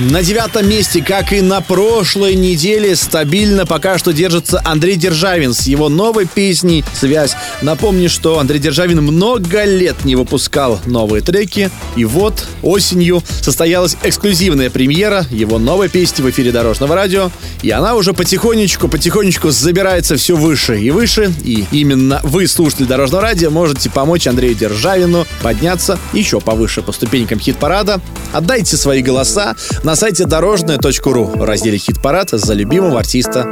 На 0.00 0.22
девятом 0.22 0.66
месте, 0.66 1.04
как 1.06 1.30
и 1.34 1.42
на 1.42 1.60
прошлой 1.60 2.34
неделе, 2.34 2.96
стабильно 2.96 3.66
пока 3.66 3.98
что 3.98 4.14
держится 4.14 4.62
Андрей 4.64 4.96
Державин 4.96 5.52
с 5.52 5.66
его 5.66 5.90
новой 5.90 6.24
песней 6.24 6.86
«Связь». 6.94 7.34
Напомню, 7.60 8.08
что 8.08 8.38
Андрей 8.38 8.60
Державин 8.60 9.02
много 9.02 9.62
лет 9.64 10.06
не 10.06 10.16
выпускал 10.16 10.80
новые 10.86 11.20
треки. 11.20 11.70
И 11.96 12.06
вот 12.06 12.46
осенью 12.62 13.22
состоялась 13.42 13.98
эксклюзивная 14.02 14.70
премьера 14.70 15.26
его 15.30 15.58
новой 15.58 15.90
песни 15.90 16.22
в 16.22 16.30
эфире 16.30 16.50
Дорожного 16.50 16.94
радио. 16.94 17.30
И 17.60 17.70
она 17.70 17.94
уже 17.94 18.14
потихонечку-потихонечку 18.14 19.50
забирается 19.50 20.16
все 20.16 20.34
выше 20.34 20.80
и 20.80 20.90
выше. 20.90 21.30
И 21.44 21.66
именно 21.72 22.20
вы, 22.22 22.46
слушатели 22.46 22.86
Дорожного 22.86 23.24
радио, 23.24 23.50
можете 23.50 23.90
помочь 23.90 24.26
Андрею 24.26 24.54
Державину 24.54 25.26
подняться 25.42 25.98
еще 26.14 26.40
повыше 26.40 26.80
по 26.80 26.92
ступенькам 26.92 27.38
хит-парада. 27.38 28.00
Отдайте 28.32 28.78
свои 28.78 29.02
голоса 29.02 29.56
на 29.82 29.89
сайте 29.96 30.24
дорожное.ру 30.24 31.24
в 31.24 31.44
разделе 31.44 31.78
«Хит-парад» 31.78 32.30
за 32.30 32.54
любимого 32.54 32.98
артиста. 32.98 33.50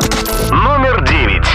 Номер 0.50 1.04
девять. 1.06 1.46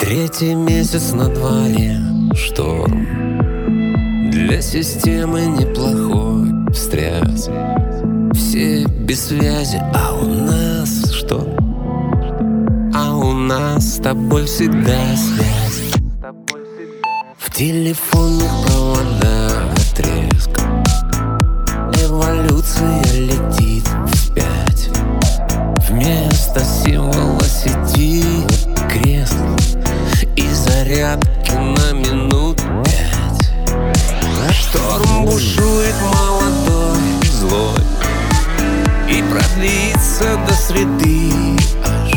Третий 0.00 0.54
месяц 0.54 1.12
на 1.12 1.28
дворе. 1.28 1.98
Шторм. 2.34 4.30
Для 4.30 4.60
системы 4.62 5.42
неплохой 5.42 6.72
встряс. 6.72 7.48
Все 8.34 8.84
без 8.84 9.26
связи, 9.26 9.80
а 9.94 10.14
у 10.14 10.26
нас 10.26 11.12
что? 11.12 11.56
А 12.94 13.14
у 13.16 13.32
нас 13.32 13.96
с 13.96 14.02
тобой 14.02 14.46
всегда 14.46 14.98
связь. 15.16 15.92
В 17.38 17.50
телефонных 17.52 18.50
проводах 18.66 19.74
треск 19.96 20.57
Эволюция 22.68 23.20
летит 23.20 23.88
вспять 24.12 24.90
Вместо 25.88 26.62
символа 26.64 27.42
сети 27.44 28.22
крест. 28.90 29.36
И 30.36 30.48
зарядки 30.52 31.52
на 31.52 31.92
минут 31.92 32.60
пять. 32.84 33.50
Шторм 34.52 35.24
бушует 35.24 35.94
молодой, 36.14 37.00
злой. 37.32 37.80
И 39.08 39.22
продлится 39.22 40.36
до 40.46 40.52
среды 40.52 41.32
аж. 41.84 42.12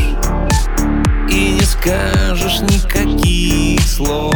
И 1.29 1.53
не 1.53 1.61
скажешь 1.61 2.59
никаких 2.61 3.81
слов 3.87 4.30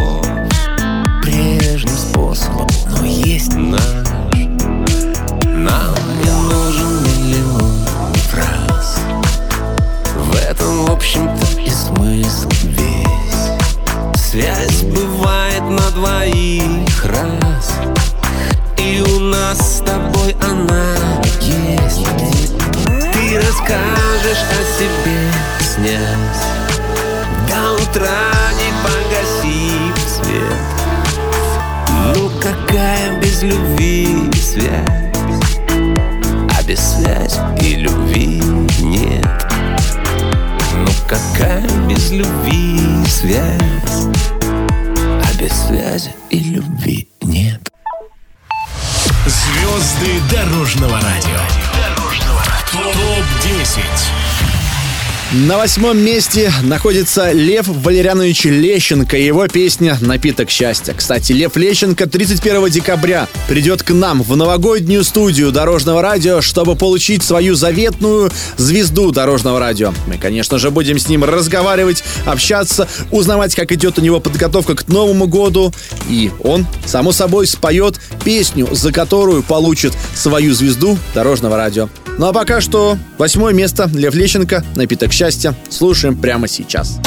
восьмом 55.76 55.98
месте 55.98 56.54
находится 56.64 57.34
Лев 57.34 57.68
Валерьянович 57.68 58.46
Лещенко 58.46 59.18
и 59.18 59.26
его 59.26 59.46
песня 59.50 59.98
«Напиток 60.00 60.50
счастья». 60.50 60.94
Кстати, 60.94 61.34
Лев 61.34 61.58
Лещенко 61.58 62.08
31 62.08 62.70
декабря 62.70 63.28
придет 63.50 63.84
к 63.84 63.92
нам 63.92 64.22
в 64.22 64.38
новогоднюю 64.38 65.04
студию 65.04 65.52
Дорожного 65.52 66.02
радио, 66.02 66.40
чтобы 66.40 66.78
получить 66.78 67.24
свою 67.24 67.56
заветную 67.56 68.32
звезду 68.56 69.12
Дорожного 69.12 69.60
радио. 69.60 69.94
Мы, 70.08 70.18
конечно 70.18 70.60
же, 70.60 70.72
будем 70.72 70.98
с 70.98 71.10
ним 71.10 71.26
разговаривать, 71.26 72.06
общаться, 72.26 72.88
узнавать, 73.12 73.54
как 73.54 73.74
идет 73.74 74.00
у 74.00 74.02
него 74.02 74.22
подготовка 74.22 74.76
к 74.76 74.88
Новому 74.88 75.28
году. 75.28 75.74
И 76.08 76.32
он, 76.42 76.66
само 76.86 77.12
собой, 77.12 77.48
споет 77.48 78.00
песню, 78.24 78.70
за 78.72 78.94
которую 78.94 79.44
получит 79.44 79.92
свою 80.16 80.54
звезду 80.54 80.98
Дорожного 81.14 81.58
радио. 81.58 81.90
Ну 82.18 82.28
а 82.28 82.34
пока 82.34 82.62
что 82.62 82.98
восьмое 83.18 83.54
место 83.54 83.90
Лев 83.94 84.16
Лещенко 84.16 84.64
«Напиток 84.78 85.12
счастья». 85.12 85.54
Слушаем 85.70 86.16
прямо 86.18 86.48
сейчас. 86.48 87.00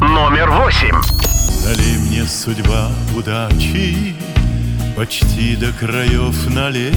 Номер 0.00 0.50
восемь. 0.50 0.96
Дали 1.64 1.98
мне 1.98 2.24
судьба 2.24 2.90
удачи 3.16 4.14
Почти 4.96 5.56
до 5.56 5.72
краев 5.72 6.34
налей 6.48 6.94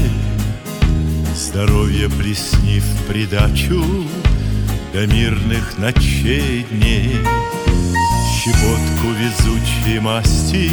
Здоровье 1.35 2.09
плеснив 2.09 2.83
в 2.83 3.07
придачу 3.07 3.83
До 4.93 5.05
мирных 5.05 5.77
ночей 5.77 6.65
дней 6.71 7.17
Щепотку 8.37 9.11
везучей 9.19 9.99
масти 9.99 10.71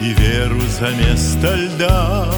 И 0.00 0.14
веру 0.14 0.60
за 0.78 0.90
место 0.90 1.54
льда 1.56 2.34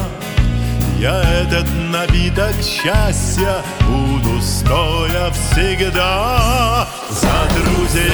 Я 0.99 1.21
этот 1.41 1.67
напиток 1.91 2.55
счастья 2.63 3.61
Буду 3.87 4.41
стоя 4.41 5.29
всегда. 5.31 6.87
За 7.11 7.47
друзей 7.55 8.11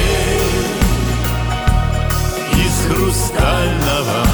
из 2.52 2.86
хрустального 2.86 4.26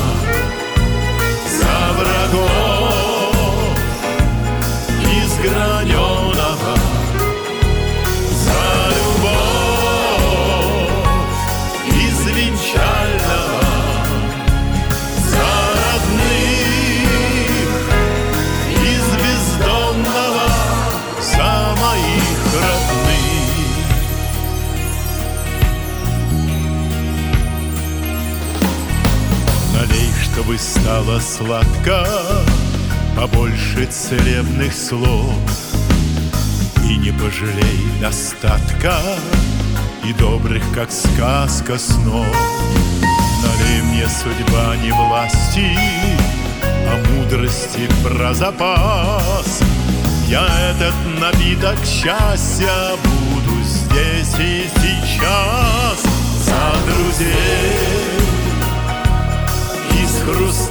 За 1.47 1.93
врагов 1.97 2.80
Чтобы 30.51 30.59
стало 30.59 31.21
сладко 31.21 32.05
Побольше 33.15 33.87
целебных 33.87 34.75
слов. 34.75 35.33
И 36.85 36.97
не 36.97 37.13
пожалей 37.13 37.87
достатка 38.01 38.97
И 40.05 40.13
добрых, 40.13 40.65
как 40.75 40.91
сказка, 40.91 41.79
снов. 41.79 42.27
Налей 43.45 43.83
мне 43.83 44.09
судьба 44.09 44.75
не 44.83 44.91
власти 44.91 45.79
А 46.67 47.01
мудрости 47.13 47.89
про 48.03 48.35
запас. 48.35 49.61
Я 50.27 50.49
этот 50.71 51.21
напиток 51.21 51.79
счастья 51.85 52.97
Буду 53.05 53.63
здесь 53.63 54.35
и 54.41 54.65
сейчас. 54.83 56.03
За 56.45 56.91
друзей 56.91 58.20
из 60.29 60.71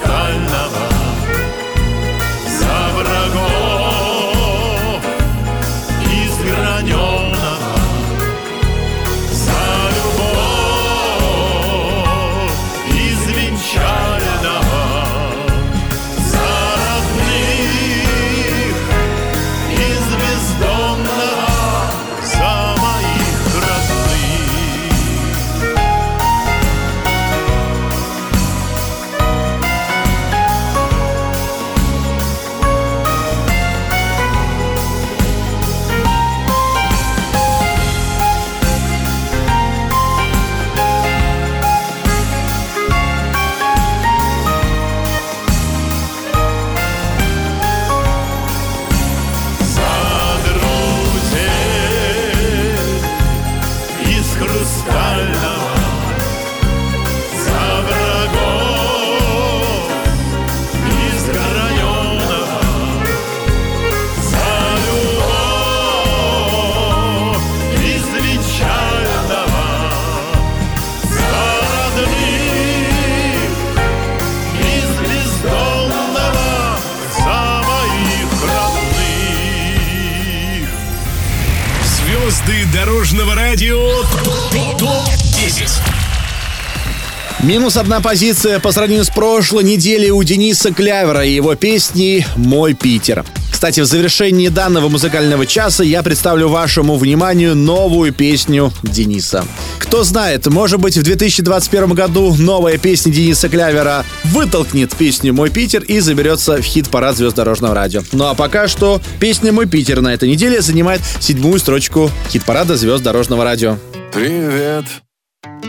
Минус 87.50 87.78
одна 87.78 88.00
позиция 88.00 88.60
по 88.60 88.72
сравнению 88.72 89.06
с 89.06 89.10
прошлой 89.10 89.64
неделей 89.64 90.12
у 90.12 90.22
Дениса 90.22 90.72
Клявера 90.72 91.26
и 91.26 91.34
его 91.34 91.56
песни 91.56 92.24
«Мой 92.36 92.76
Питер». 92.76 93.26
Кстати, 93.52 93.80
в 93.80 93.86
завершении 93.86 94.50
данного 94.50 94.88
музыкального 94.88 95.48
часа 95.48 95.84
я 95.84 96.04
представлю 96.04 96.50
вашему 96.50 96.96
вниманию 96.96 97.56
новую 97.56 98.14
песню 98.14 98.72
Дениса. 98.84 99.46
Кто 99.80 100.04
знает, 100.04 100.46
может 100.46 100.80
быть 100.80 100.96
в 100.96 101.02
2021 101.02 101.94
году 101.94 102.36
новая 102.38 102.78
песня 102.78 103.12
Дениса 103.12 103.50
Клявера 103.50 104.06
вытолкнет 104.26 104.96
песню 104.96 105.34
«Мой 105.34 105.50
Питер» 105.50 105.82
и 105.82 106.02
заберется 106.02 106.58
в 106.58 106.64
хит-парад 106.64 107.18
звезд 107.18 107.36
дорожного 107.36 107.74
радио. 107.74 108.04
Ну 108.12 108.26
а 108.26 108.36
пока 108.36 108.68
что 108.68 109.02
песня 109.20 109.52
«Мой 109.52 109.66
Питер» 109.66 110.02
на 110.02 110.14
этой 110.14 110.30
неделе 110.30 110.62
занимает 110.62 111.02
седьмую 111.20 111.58
строчку 111.58 112.12
хит-парада 112.30 112.78
звезд 112.78 113.04
дорожного 113.04 113.44
радио. 113.44 113.80
Привет, 114.14 114.86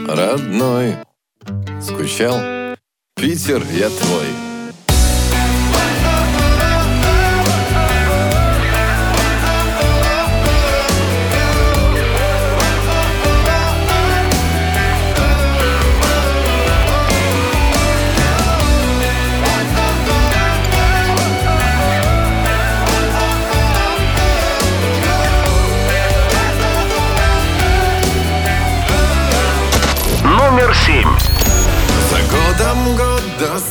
родной. 0.06 0.96
Скучал? 1.80 2.76
Питер, 3.16 3.62
я 3.72 3.88
твой. 3.90 4.49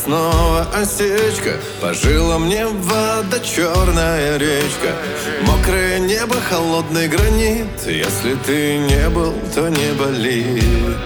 Снова 0.09 0.65
осечка. 0.73 1.59
По 1.81 1.93
жилам 1.93 2.45
мне 2.45 2.65
вода, 2.65 3.39
черная 3.39 4.37
речка. 4.37 4.95
Мокрое 5.43 5.99
небо, 5.99 6.35
холодный 6.49 7.07
гранит. 7.07 7.67
Если 7.85 8.33
ты 8.45 8.77
не 8.77 9.07
был, 9.09 9.35
то 9.53 9.69
не 9.69 9.93
болит 9.93 10.97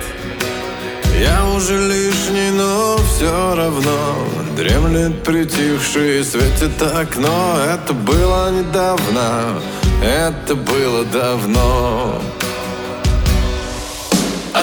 Я 1.19 1.45
уже 1.53 1.77
лишний, 1.77 2.51
но 2.51 2.97
все 2.97 3.55
равно. 3.55 4.15
Дремлет 4.55 5.23
притихший, 5.23 6.23
светит 6.23 6.79
окно 6.81 7.57
Это 7.73 7.91
было 7.91 8.51
недавно, 8.51 9.59
это 10.03 10.55
было 10.55 11.03
давно 11.05 12.21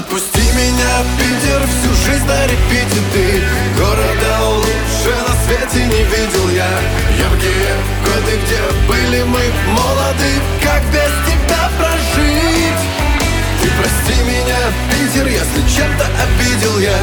Отпусти 0.00 0.40
меня, 0.56 0.92
Питер, 1.18 1.60
всю 1.68 1.92
жизнь 1.92 2.24
на 2.24 2.46
репите 2.46 3.00
ты. 3.12 3.42
Города 3.76 4.48
лучше 4.48 5.12
на 5.28 5.34
свете 5.44 5.84
не 5.84 6.02
видел 6.04 6.48
я. 6.48 6.70
Яркие 7.18 7.74
годы, 8.06 8.38
где 8.42 8.88
были 8.88 9.22
мы 9.24 9.42
молоды 9.68 10.32
Как 10.62 10.82
без 10.84 11.12
тебя 11.28 11.68
прожить? 11.76 12.82
Ты 13.60 13.68
прости 13.76 14.22
меня, 14.22 14.60
Питер, 14.90 15.26
если 15.26 15.68
чем-то 15.68 16.06
обидел 16.24 16.78
я. 16.78 16.96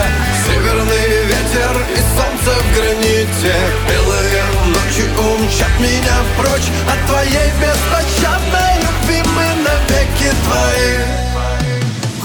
Северный 0.47 1.25
ветер 1.27 1.77
и 1.93 2.01
солнце 2.17 2.59
в 2.59 2.75
граните. 2.75 3.53
Белые 3.87 4.43
ночи 4.73 5.05
умчат 5.19 5.79
меня 5.79 6.17
прочь 6.35 6.71
От 6.89 7.05
твоей 7.05 7.51
беспощадной 7.61 8.73
любви. 8.81 9.21
Мы 9.35 9.45
навеки 9.61 10.33
твои 10.45 11.27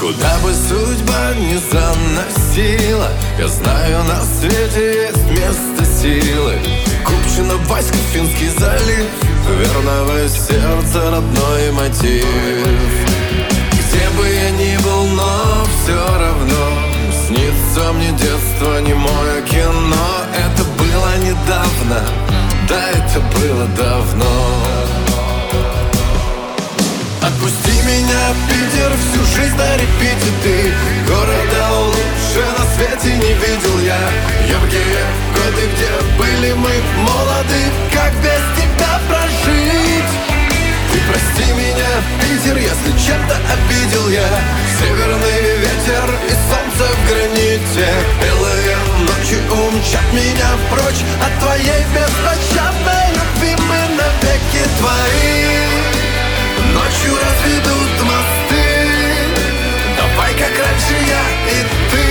Куда 0.03 0.37
бы 0.39 0.53
судьба 0.53 1.33
ни 1.35 1.55
заносила 1.71 3.07
Я 3.39 3.47
знаю, 3.47 4.03
на 4.03 4.21
свете 4.21 5.05
есть 5.05 5.29
место 5.29 5.85
силы. 6.01 6.59
Купчино, 7.05 7.55
Васька, 7.69 7.95
Финский 8.11 8.49
залив 8.49 9.05
Верного 9.47 10.27
сердца 10.27 11.09
родной 11.09 11.71
мотив. 11.71 12.25
Где 13.71 14.09
бы 14.17 14.27
я 14.27 14.51
ни 14.51 14.75
был, 14.83 15.05
но 15.05 15.65
все 15.71 15.95
равно 15.95 16.83
Снится 17.25 17.93
мне 17.93 18.09
детство, 18.09 18.81
не 18.81 18.93
мое 18.93 19.41
кино. 19.49 20.25
Это 20.35 20.65
было 20.77 21.15
недавно, 21.23 22.03
да, 22.67 22.89
это 22.89 23.21
было 23.39 23.67
давно 23.77 24.82
Отпусти 27.23 27.71
меня, 27.87 28.35
Питер, 28.49 28.91
всю 28.99 29.23
жизнь 29.23 29.55
на 29.55 29.77
репите 29.77 30.29
ты. 30.43 30.73
Города 31.07 31.71
лучше 31.85 32.43
на 32.51 32.65
свете 32.75 33.15
не 33.15 33.31
видел 33.31 33.79
я. 33.79 33.97
Яркие 34.45 35.05
годы, 35.31 35.69
где 35.71 36.19
были 36.19 36.51
мы 36.51 36.71
молоды 36.97 37.63
Как 37.93 38.11
без 38.15 38.43
тебя 38.59 38.99
прожить? 39.07 40.11
Ты 40.91 40.99
прости 41.07 41.53
меня, 41.53 41.91
Питер, 42.19 42.57
если 42.57 42.91
чем-то 42.91 43.37
обидел 43.53 44.09
я. 44.09 44.27
Северный 44.77 45.59
ветер 45.59 46.19
и 46.27 46.33
солнце 46.51 46.91
в 46.91 47.07
граните. 47.07 47.87
Белые 48.21 48.75
ночи 48.99 49.39
умчат 49.49 50.11
меня 50.11 50.49
прочь 50.69 51.05
От 51.25 51.39
твоей 51.39 51.85
беспощадной 51.95 53.15
любви. 53.15 53.55
Мы 53.69 53.95
навеки 53.95 54.67
твои 54.77 56.02
Ночью 57.03 57.17
разведут 57.17 58.03
мосты. 58.03 58.65
Давай 59.97 60.33
как 60.35 60.53
раньше 60.57 60.93
я 60.93 61.23
и 61.51 61.65
ты. 61.91 62.05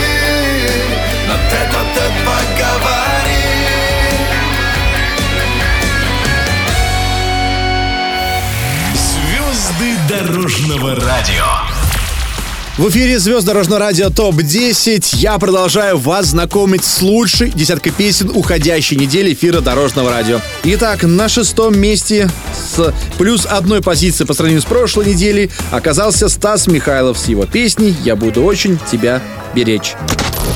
На 1.29 1.37
тет-а-тет 1.49 2.15
поговорим 2.27 3.63
Звезды 8.95 9.89
дорожного 10.09 10.95
радио. 10.97 11.72
В 12.79 12.89
эфире 12.89 13.19
звезд 13.19 13.45
Дорожного 13.47 13.81
радио 13.81 14.09
ТОП-10. 14.09 15.17
Я 15.17 15.39
продолжаю 15.39 15.99
вас 15.99 16.29
знакомить 16.29 16.87
с 16.87 17.03
лучшей 17.03 17.51
десяткой 17.51 17.93
песен 17.93 18.31
уходящей 18.35 18.97
недели 18.97 19.35
эфира 19.35 19.61
Дорожного 19.61 20.09
радио. 20.09 20.41
Итак, 20.65 21.03
на 21.03 21.29
шестом 21.29 21.79
месте 21.79 22.31
с 22.55 22.95
плюс 23.19 23.45
одной 23.45 23.83
позиции 23.83 24.25
по 24.25 24.33
сравнению 24.33 24.63
с 24.63 24.65
прошлой 24.65 25.05
неделей 25.05 25.51
оказался 25.71 26.31
Стас 26.31 26.67
Михайлов 26.67 27.19
с 27.19 27.29
его 27.29 27.45
песней 27.45 27.95
«Я 28.05 28.17
буду 28.17 28.43
очень 28.43 28.79
тебя 28.91 29.21
беречь». 29.55 29.95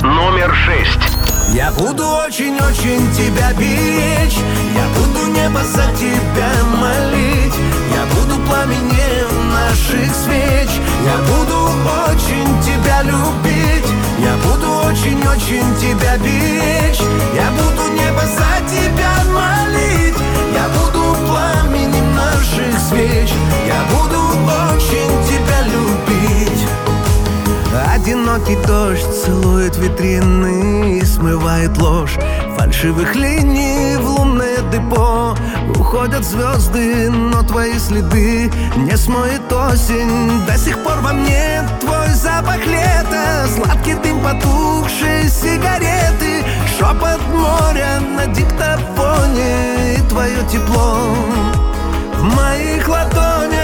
Номер 0.03 0.55
шесть. 0.65 1.17
Я 1.55 1.71
буду 1.73 2.03
очень-очень 2.03 3.13
тебя 3.15 3.53
беречь 3.53 4.37
Я 4.75 4.89
буду 4.99 5.31
небо 5.31 5.61
за 5.63 5.87
тебя 5.97 6.51
молить 6.75 7.55
Я 7.95 8.05
буду 8.17 8.41
пламенем 8.49 9.16
наших 9.69 10.15
свеч. 10.15 10.71
Я 11.05 11.17
буду 11.31 11.59
очень 12.11 12.63
тебя 12.63 13.03
любить. 13.03 13.91
Я 14.19 14.35
буду 14.45 14.69
очень-очень 14.89 15.67
тебя 15.77 16.17
беречь. 16.19 17.01
Я 17.35 17.51
буду 17.51 17.83
небо 17.93 18.23
за 18.39 18.53
тебя 18.73 19.15
молить. 19.33 20.17
Я 20.55 20.67
буду 20.77 21.17
пламенем 21.27 22.15
наших 22.15 22.79
свеч. 22.89 23.31
Я 23.67 23.81
буду 23.93 24.21
очень 24.73 25.15
тебя 25.29 25.63
любить. 25.63 26.67
Одинокий 27.95 28.57
дождь 28.67 29.07
целует 29.25 29.77
витрины 29.77 30.99
и 30.99 31.05
смывает 31.05 31.77
ложь 31.79 32.17
Фальшивых 32.57 33.15
линий 33.15 33.97
в 34.17 34.19
лунное 34.19 34.59
депо. 34.73 35.37
Уходят 35.79 36.25
звезды, 36.25 37.11
но 37.11 37.43
твои 37.43 37.79
следы 37.79 38.51
Не 38.77 38.97
смоет 38.97 39.53
осень. 39.53 40.45
До 40.47 40.57
сих 40.57 40.79
пор 40.83 41.01
во 41.01 41.13
мне 41.13 41.63
твой 41.81 42.09
запах 42.15 42.65
лета. 42.67 43.47
Сладкий 43.55 43.95
дым 43.95 44.21
потухшей 44.21 45.29
сигареты. 45.29 46.45
Шепот 46.79 47.21
моря 47.33 48.01
на 48.17 48.27
диктофоне. 48.27 49.97
И 49.99 50.09
твое 50.09 50.43
тепло 50.51 50.97
в 52.19 52.23
моих 52.23 52.89
ладонях. 52.89 53.57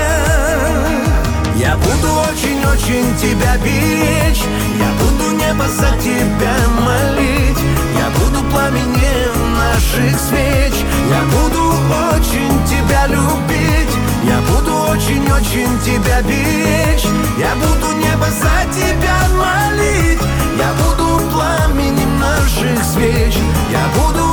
Я 1.56 1.76
буду 1.76 2.08
очень-очень 2.30 3.16
тебя 3.16 3.56
беречь. 3.58 4.42
Я 4.78 4.90
буду 5.00 5.36
небо 5.36 5.64
за 5.68 5.96
тебя 6.00 6.54
молить 6.80 7.51
Я 7.98 8.11
буду 8.11 8.42
пламенем 8.50 9.55
наших 9.57 10.18
свеч. 10.18 10.74
Я 11.11 11.22
буду 11.35 11.74
очень 12.14 12.66
тебя 12.66 13.07
любить. 13.07 13.94
Я 14.24 14.38
буду 14.50 14.74
очень-очень 14.90 15.78
тебя 15.85 16.22
беречь. 16.22 17.05
Я 17.38 17.55
буду 17.57 17.92
небо 17.96 18.26
за 18.26 18.72
тебя 18.72 19.18
молить. 19.37 20.20
Я 20.59 20.72
буду 20.83 21.20
пламенем 21.31 22.18
наших 22.18 22.83
свеч. 22.85 23.35
Я 23.70 23.85
буду 23.96 24.24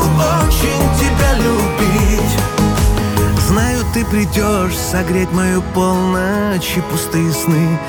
очень 0.46 1.00
тебя 1.00 1.34
любить. 1.36 2.40
Знаю, 3.48 3.84
ты 3.94 4.06
придешь 4.06 4.78
согреть 4.78 5.32
мою 5.32 5.62
полночь 5.74 6.78
и 6.78 6.82
пустые 6.82 7.32
сны 7.34 7.80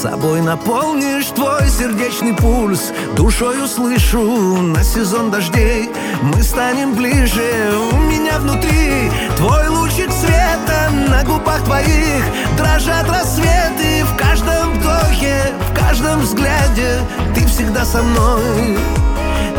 собой 0.00 0.40
наполнишь 0.40 1.26
твой 1.26 1.68
сердечный 1.68 2.32
пульс. 2.32 2.90
Душой 3.16 3.62
услышу 3.62 4.62
на 4.62 4.82
сезон 4.82 5.30
дождей. 5.30 5.90
Мы 6.22 6.42
станем 6.42 6.94
ближе 6.94 7.70
у 7.92 7.96
меня 7.98 8.38
внутри. 8.38 9.10
Твой 9.36 9.68
лучик 9.68 10.10
света 10.10 10.90
на 11.10 11.22
губах 11.24 11.62
твоих. 11.64 12.24
Дрожат 12.56 13.10
рассветы 13.10 14.04
в 14.04 14.16
каждом 14.16 14.72
вдохе 14.72 15.52
В 15.70 15.78
каждом 15.78 16.20
взгляде. 16.20 17.00
Ты 17.34 17.46
всегда 17.46 17.84
со 17.84 18.02
мной. 18.02 18.78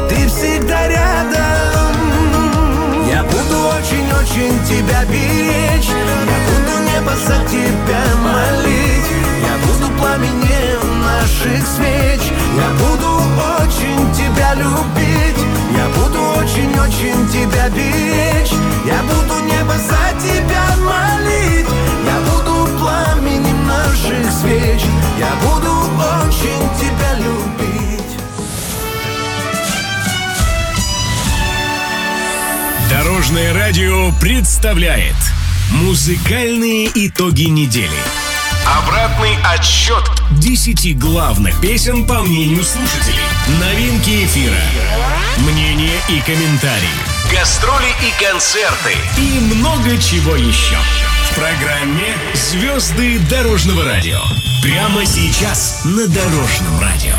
Ты 0.10 0.28
всегда 0.28 0.88
рядом. 0.88 1.94
Я 3.08 3.24
буду 3.26 3.60
очень-очень 3.78 4.58
тебя 4.66 5.06
беречь. 5.06 5.90
Я 5.90 6.38
буду 6.50 6.74
небо 6.90 7.12
за 7.28 7.48
тебя 7.48 8.02
молить 8.24 8.91
Пламенем 10.02 11.02
наших 11.04 11.68
свеч. 11.68 12.22
Я 12.58 12.70
буду 12.80 13.22
очень 13.62 14.12
тебя 14.16 14.56
любить. 14.56 15.38
Я 15.78 15.88
буду 15.90 16.20
очень-очень 16.40 17.28
тебя 17.30 17.70
беречь. 17.70 18.52
Я 18.84 19.04
буду 19.04 19.46
небо 19.46 19.76
за 19.78 20.20
тебя 20.20 20.66
молить. 20.78 21.68
Я 22.04 22.20
буду 22.32 22.68
пламенем 22.80 23.68
наших 23.68 24.32
свеч. 24.32 24.82
Я 25.20 25.36
буду 25.44 25.70
очень 25.70 26.66
тебя 26.80 27.14
любить. 27.20 28.18
Дорожное 32.90 33.54
радио 33.54 34.12
представляет 34.20 35.16
Музыкальные 35.72 36.90
итоги 36.96 37.44
недели. 37.44 38.21
Обратный 38.78 39.38
отсчет 39.44 40.04
10 40.40 40.98
главных 40.98 41.60
песен 41.60 42.06
по 42.06 42.22
мнению 42.22 42.64
слушателей. 42.64 43.20
Новинки 43.60 44.24
эфира. 44.24 44.56
Мнения 45.40 46.00
и 46.08 46.22
комментарии. 46.22 46.88
Гастроли 47.34 47.90
и 48.02 48.24
концерты. 48.24 48.96
И 49.18 49.40
много 49.56 49.98
чего 49.98 50.38
еще. 50.38 50.78
В 51.32 51.36
программе 51.36 52.16
«Звезды 52.34 53.20
дорожного 53.30 53.84
радио». 53.84 54.20
Прямо 54.64 55.06
сейчас 55.06 55.82
на 55.84 56.08
Дорожном 56.08 56.80
радио. 56.80 57.16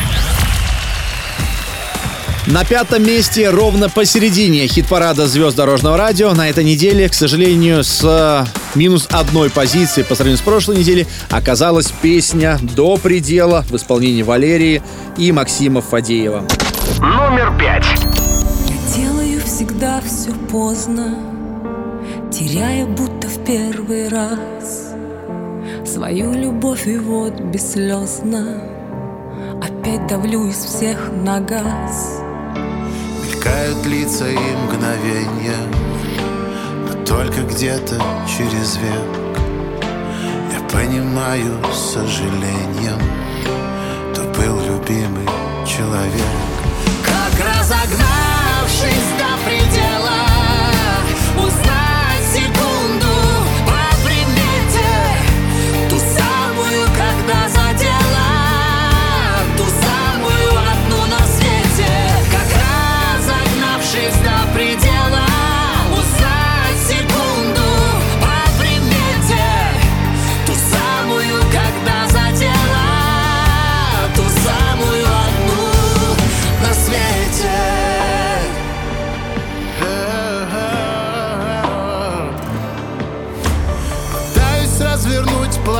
На 2.53 2.67
пятом 2.67 3.03
месте, 3.03 3.49
ровно 3.49 3.89
посередине 3.89 4.67
хит-парада 4.67 5.27
звезд 5.27 5.57
дорожного 5.57 5.97
радио, 5.97 6.35
на 6.35 6.51
этой 6.51 6.65
неделе, 6.65 7.09
к 7.09 7.15
сожалению, 7.15 7.83
с 7.83 8.03
э, 8.05 8.45
минус 8.79 9.09
одной 9.11 9.49
позиции 9.49 10.03
по 10.03 10.15
сравнению 10.15 10.37
с 10.37 10.43
прошлой 10.43 10.77
неделей, 10.77 11.07
оказалась 11.31 11.91
песня 12.03 12.59
«До 12.61 12.99
предела» 12.99 13.65
в 13.71 13.77
исполнении 13.77 14.23
Валерии 14.23 14.83
и 15.17 15.33
Максима 15.33 15.81
Фадеева. 15.81 16.47
Номер 16.99 17.59
пять. 17.59 17.87
Я 18.69 19.03
делаю 19.03 19.41
всегда 19.41 20.03
все 20.03 20.33
поздно, 20.51 21.17
теряя 22.31 22.85
будто 22.85 23.29
в 23.29 23.45
первый 23.47 24.11
раз 24.11 24.93
свою 25.87 26.35
любовь 26.35 26.87
и 26.87 26.99
вот 26.99 27.41
бесслезно 27.41 28.63
опять 29.63 30.07
давлю 30.07 30.49
из 30.49 30.57
всех 30.57 31.11
на 31.15 31.41
газ. 31.41 32.22
Мелькают 33.43 33.87
лица 33.87 34.29
и 34.29 34.37
мгновенья 34.37 35.57
Но 36.87 37.05
только 37.05 37.41
где-то 37.43 38.01
через 38.25 38.77
век. 38.77 39.83
Я 40.53 40.61
понимаю 40.71 41.59
с 41.73 41.95
сожалением 41.95 43.01
То 44.15 44.23
был 44.39 44.61
любимый 44.61 45.27
человек. 45.67 46.23
Как 47.05 47.59
разогнавшись 47.59 48.22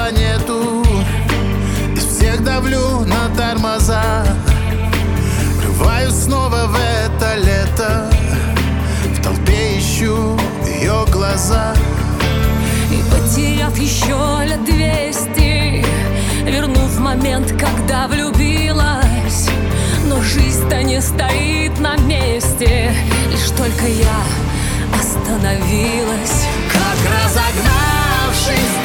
планету. 0.03 0.85
Из 1.95 2.05
всех 2.05 2.43
давлю 2.43 3.05
на 3.05 3.29
тормоза. 3.37 4.25
Врываюсь 5.59 6.15
снова 6.15 6.67
в 6.67 6.75
это 6.75 7.37
лето. 7.37 8.11
В 9.15 9.23
толпе 9.23 9.79
ищу 9.79 10.37
ее 10.67 11.05
глаза. 11.13 11.75
И 12.91 13.01
потеряв 13.11 13.79
еще 13.79 14.45
лет 14.45 14.65
двести 14.65 15.85
Вернув 16.47 16.99
момент, 16.99 17.53
когда 17.53 18.09
влюбилась. 18.09 19.49
Но 20.07 20.21
жизнь-то 20.21 20.83
не 20.83 21.01
стоит 21.01 21.79
на 21.79 21.97
месте 21.97 22.93
Лишь 23.31 23.51
только 23.57 23.87
я 23.87 24.99
остановилась. 24.99 26.47
Как 26.73 26.99
разогнавшись 27.15 28.82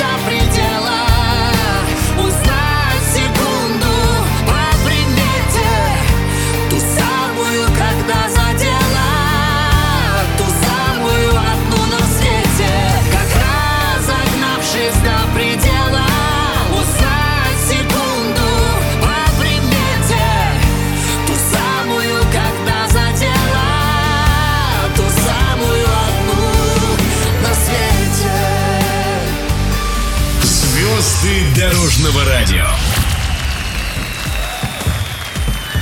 дорожного 31.97 32.25
радио. 32.25 32.65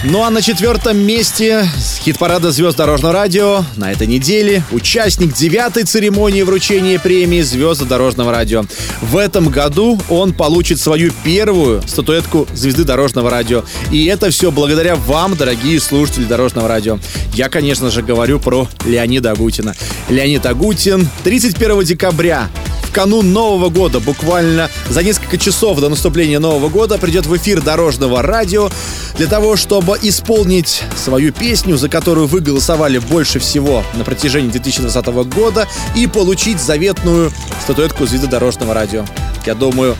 Ну 0.05 0.23
а 0.23 0.29
на 0.29 0.41
четвертом 0.41 0.97
месте 0.97 1.67
хит-парада 2.03 2.51
звезд 2.51 2.77
дорожного 2.77 3.13
радио 3.13 3.65
на 3.75 3.91
этой 3.91 4.07
неделе 4.07 4.63
участник 4.71 5.33
девятой 5.33 5.83
церемонии 5.83 6.43
вручения 6.43 6.99
премии 6.99 7.41
звезды 7.41 7.85
дорожного 7.85 8.31
радио. 8.31 8.63
В 9.01 9.17
этом 9.17 9.49
году 9.49 9.99
он 10.09 10.33
получит 10.33 10.79
свою 10.79 11.11
первую 11.23 11.81
статуэтку 11.85 12.47
звезды 12.53 12.85
дорожного 12.85 13.29
радио. 13.29 13.63
И 13.91 14.05
это 14.05 14.29
все 14.29 14.51
благодаря 14.51 14.95
вам, 14.95 15.35
дорогие 15.35 15.79
слушатели 15.81 16.25
дорожного 16.25 16.69
радио. 16.69 16.99
Я, 17.33 17.49
конечно 17.49 17.89
же, 17.89 18.01
говорю 18.03 18.39
про 18.39 18.69
Леонида 18.85 19.31
Агутина. 19.31 19.75
Леонид 20.07 20.45
Агутин 20.45 21.09
31 21.23 21.83
декабря 21.83 22.49
канун 22.95 23.33
Нового 23.33 23.69
года, 23.69 23.99
буквально 23.99 24.69
за 24.89 25.03
несколько 25.03 25.37
часов 25.37 25.81
до 25.81 25.89
наступления 25.89 26.39
Нового 26.39 26.69
года, 26.69 26.97
придет 26.97 27.25
в 27.25 27.35
эфир 27.35 27.61
Дорожного 27.61 28.21
радио 28.21 28.69
для 29.17 29.27
того, 29.27 29.57
чтобы 29.57 29.99
исполнить 30.01 30.81
свою 30.95 31.33
песню, 31.33 31.75
за 31.75 31.89
которую 31.89 32.27
вы 32.27 32.39
голосовали 32.39 32.99
больше 32.99 33.39
всего 33.39 33.83
на 33.95 34.05
протяжении 34.05 34.49
2020 34.49 35.07
года, 35.27 35.67
и 35.93 36.07
получить 36.07 36.61
заветную 36.61 37.33
статуэтку 37.61 38.05
звезды 38.05 38.27
Дорожного 38.27 38.73
радио. 38.73 39.03
Я 39.45 39.55
думаю, 39.55 39.97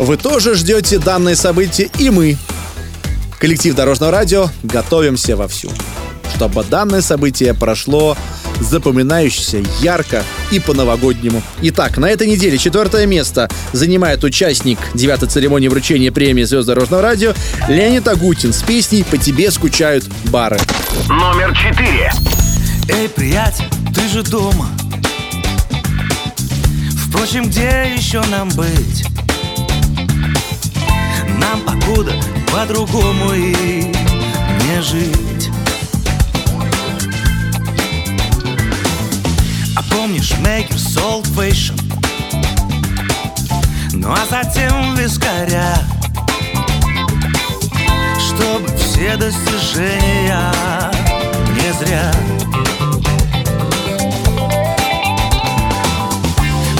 вы 0.00 0.16
тоже 0.16 0.56
ждете 0.56 0.98
данное 0.98 1.36
событие, 1.36 1.90
и 2.00 2.10
мы, 2.10 2.36
коллектив 3.38 3.76
Дорожного 3.76 4.10
радио, 4.10 4.48
готовимся 4.64 5.36
вовсю, 5.36 5.70
чтобы 6.34 6.64
данное 6.64 7.02
событие 7.02 7.54
прошло 7.54 8.16
запоминающееся, 8.62 9.62
ярко 9.80 10.22
и 10.50 10.60
по-новогоднему. 10.60 11.42
Итак, 11.62 11.98
на 11.98 12.06
этой 12.06 12.26
неделе 12.26 12.58
четвертое 12.58 13.06
место 13.06 13.48
занимает 13.72 14.24
участник 14.24 14.78
девятой 14.94 15.28
церемонии 15.28 15.68
вручения 15.68 16.12
премии 16.12 16.44
«Звезд 16.44 16.66
дорожного 16.66 17.02
радио» 17.02 17.34
Леонид 17.68 18.06
Агутин 18.08 18.52
с 18.52 18.62
песней 18.62 19.04
«По 19.04 19.18
тебе 19.18 19.50
скучают 19.50 20.04
бары». 20.26 20.58
Номер 21.08 21.56
четыре. 21.56 22.12
Эй, 22.88 23.08
приятель, 23.08 23.64
ты 23.94 24.08
же 24.08 24.22
дома 24.22 24.68
Впрочем, 27.12 27.44
где 27.44 27.92
еще 27.94 28.22
нам 28.30 28.48
быть? 28.50 29.04
Нам 31.38 31.60
покуда 31.60 32.12
по-другому 32.50 33.32
и 33.34 33.84
не 33.84 34.82
жить 34.82 35.50
Помнишь 39.92 40.32
Makers 40.42 40.96
Old 40.96 41.26
Fashion? 41.34 41.78
Ну 43.92 44.10
а 44.10 44.26
затем 44.28 44.96
вискаря 44.96 45.78
Чтобы 48.18 48.68
все 48.76 49.16
достижения 49.16 50.42
не 51.54 51.72
зря 51.74 52.12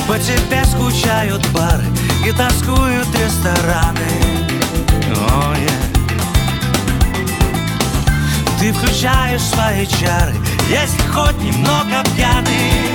По 0.09 0.19
тебе 0.19 0.65
скучают 0.65 1.47
бары 1.51 1.85
и 2.27 2.33
тоскуют 2.33 3.09
рестораны 3.15 4.09
О, 5.15 5.55
yeah. 5.55 5.93
Ты 8.63 8.73
включаешь 8.73 9.43
свои 9.43 9.85
чары, 9.87 10.37
если 10.71 11.03
хоть 11.09 11.37
немного 11.43 12.05
пьяный 12.15 12.92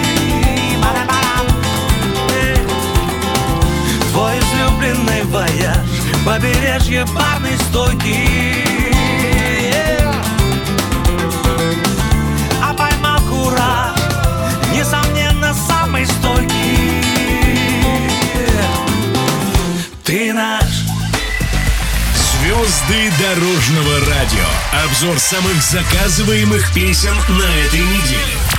длинный 4.88 5.24
вояж 5.24 5.78
Побережье 6.26 7.06
барной 7.06 7.58
стойки 7.70 8.26
yeah. 9.72 10.16
А 12.62 12.74
поймал 12.74 13.20
кураж 13.22 13.98
Несомненно, 14.74 15.54
самый 15.54 16.06
стойкий 16.06 17.02
yeah. 18.34 18.68
Ты 20.04 20.34
наш 20.34 20.64
Звезды 22.40 23.12
дорожного 23.20 24.00
радио. 24.00 24.86
Обзор 24.86 25.20
самых 25.20 25.62
заказываемых 25.62 26.74
песен 26.74 27.14
на 27.28 27.66
этой 27.66 27.82
неделе. 27.82 28.57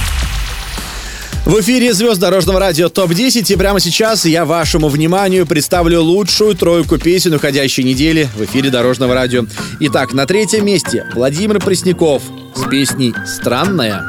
В 1.49 1.61
эфире 1.63 1.95
звезд 1.95 2.21
дорожного 2.21 2.61
радио 2.61 2.91
ТОП-10 2.91 3.55
и 3.55 3.57
прямо 3.57 3.81
сейчас 3.81 4.27
я 4.27 4.45
вашему 4.45 4.89
вниманию 4.89 5.47
представлю 5.47 6.03
лучшую 6.03 6.55
тройку 6.55 6.99
песен 6.99 7.33
уходящей 7.33 7.85
недели 7.85 8.29
в 8.37 8.45
эфире 8.45 8.69
дорожного 8.69 9.15
радио. 9.15 9.47
Итак, 9.81 10.13
на 10.13 10.27
третьем 10.27 10.67
месте 10.67 11.07
Владимир 11.15 11.59
Пресняков 11.59 12.23
с 12.55 12.69
песней 12.69 13.15
«Странная». 13.25 14.03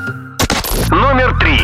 Номер 0.92 1.40
три. 1.40 1.62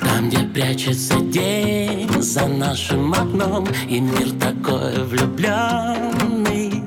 Там, 0.00 0.30
где 0.30 0.38
прячется 0.38 1.20
день 1.20 2.22
за 2.22 2.46
нашим 2.46 3.12
окном 3.12 3.68
И 3.90 4.00
мир 4.00 4.30
такой 4.40 5.04
влюбленный 5.04 6.82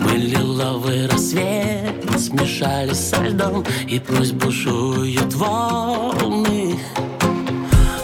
Мы 0.00 0.10
лиловый 0.16 1.06
рассвет 1.06 1.93
смешались 2.18 3.10
со 3.10 3.22
льдом 3.22 3.64
И 3.88 3.98
пусть 3.98 4.34
бушуют 4.34 5.34
волны. 5.34 6.78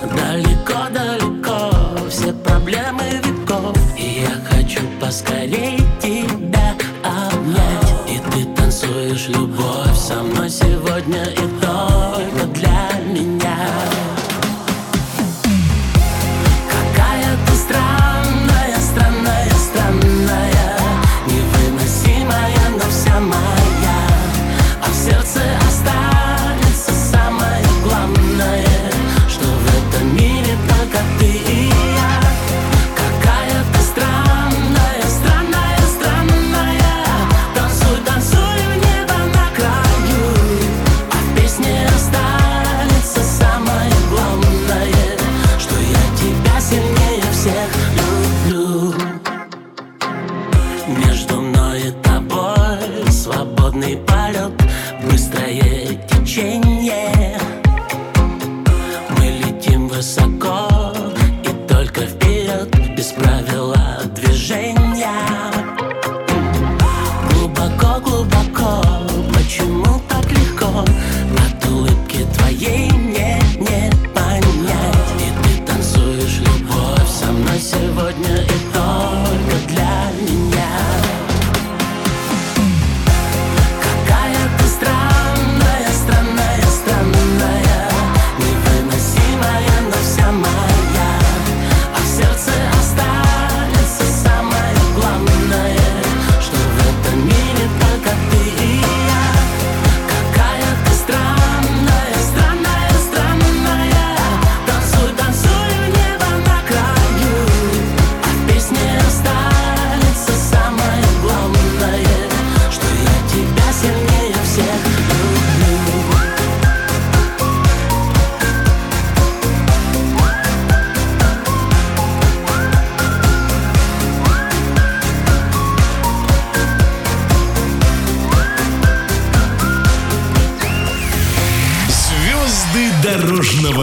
Далеко-далеко 0.03 1.71
все 2.09 2.33
проблемы 2.33 3.05
веков 3.25 3.77
И 3.99 4.23
я 4.23 4.35
хочу 4.49 4.81
поскорей 5.01 5.79
тебя 6.01 6.75
обнять. 7.05 7.95
И 8.09 8.19
ты 8.31 8.45
танцуешь 8.55 9.29
любовь 9.29 9.97
со 9.97 10.23
мной 10.23 10.51
сегодня 10.51 11.25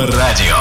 радио. 0.08 0.56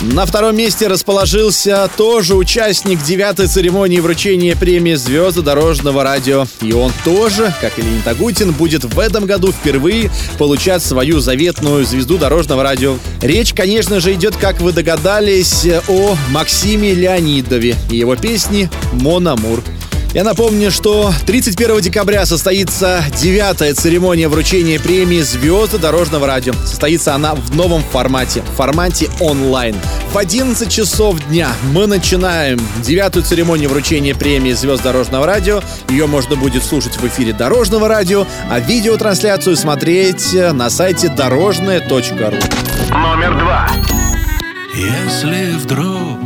На 0.00 0.26
втором 0.26 0.56
месте 0.56 0.86
расположился 0.86 1.90
тоже 1.96 2.36
участник 2.36 3.02
девятой 3.02 3.48
церемонии 3.48 3.98
вручения 3.98 4.54
премии 4.54 4.94
«Звезды 4.94 5.42
дорожного 5.42 6.04
радио». 6.04 6.46
И 6.62 6.72
он 6.72 6.92
тоже, 7.04 7.52
как 7.60 7.78
и 7.78 7.82
Леонид 7.82 8.06
Агутин, 8.06 8.52
будет 8.52 8.84
в 8.84 8.98
этом 9.00 9.26
году 9.26 9.50
впервые 9.50 10.12
получать 10.38 10.82
свою 10.84 11.18
заветную 11.18 11.84
звезду 11.84 12.16
дорожного 12.16 12.62
радио. 12.62 12.96
Речь, 13.20 13.52
конечно 13.52 13.98
же, 13.98 14.14
идет, 14.14 14.36
как 14.36 14.60
вы 14.60 14.72
догадались, 14.72 15.66
о 15.88 16.16
Максиме 16.30 16.94
Леонидове 16.94 17.74
и 17.90 17.96
его 17.96 18.14
песне 18.14 18.70
«Мон 18.92 19.26
Амур». 19.26 19.64
Я 20.14 20.24
напомню, 20.24 20.70
что 20.70 21.12
31 21.26 21.80
декабря 21.82 22.24
состоится 22.24 23.04
девятая 23.20 23.74
церемония 23.74 24.28
вручения 24.28 24.80
премии 24.80 25.20
«Звезды 25.20 25.76
дорожного 25.76 26.26
радио». 26.26 26.54
Состоится 26.64 27.14
она 27.14 27.34
в 27.34 27.54
новом 27.54 27.82
формате, 27.82 28.40
в 28.40 28.56
формате 28.56 29.10
онлайн. 29.20 29.76
В 30.10 30.16
11 30.16 30.72
часов 30.72 31.20
дня 31.28 31.48
мы 31.72 31.86
начинаем 31.86 32.58
девятую 32.82 33.22
церемонию 33.22 33.68
вручения 33.68 34.14
премии 34.14 34.52
«Звезд 34.52 34.82
дорожного 34.82 35.26
радио». 35.26 35.60
Ее 35.90 36.06
можно 36.06 36.36
будет 36.36 36.64
слушать 36.64 36.96
в 36.96 37.06
эфире 37.06 37.34
Дорожного 37.34 37.86
радио, 37.86 38.26
а 38.50 38.60
видеотрансляцию 38.60 39.56
смотреть 39.56 40.32
на 40.32 40.70
сайте 40.70 41.10
дорожное.ру. 41.10 42.38
Номер 42.90 43.38
два. 43.38 43.68
Если 44.74 45.52
вдруг 45.58 46.18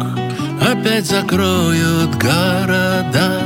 опять 0.61 1.07
закроют 1.07 2.15
города, 2.15 3.42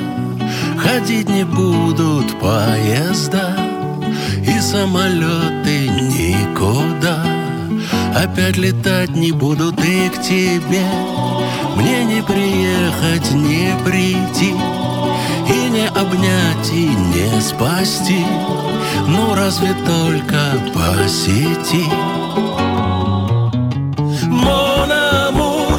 Ходить 0.99 1.29
не 1.29 1.45
будут 1.45 2.41
поезда 2.41 3.55
И 4.43 4.59
самолеты 4.61 5.89
никуда. 5.89 7.23
Опять 8.15 8.57
летать 8.57 9.11
не 9.11 9.31
будут 9.31 9.79
и 9.85 10.09
к 10.09 10.23
тебе. 10.23 10.87
Мне 11.77 12.03
не 12.05 12.23
приехать, 12.23 13.31
не 13.33 13.75
прийти 13.85 14.55
И 15.55 15.69
не 15.69 15.87
обнять, 15.89 16.73
и 16.73 16.89
не 16.89 17.43
спасти. 17.43 18.25
Ну 19.07 19.35
разве 19.35 19.75
только 19.85 20.41
по 20.73 21.07
сети. 21.07 21.85
Мон 24.29 24.91
амур, 24.91 25.79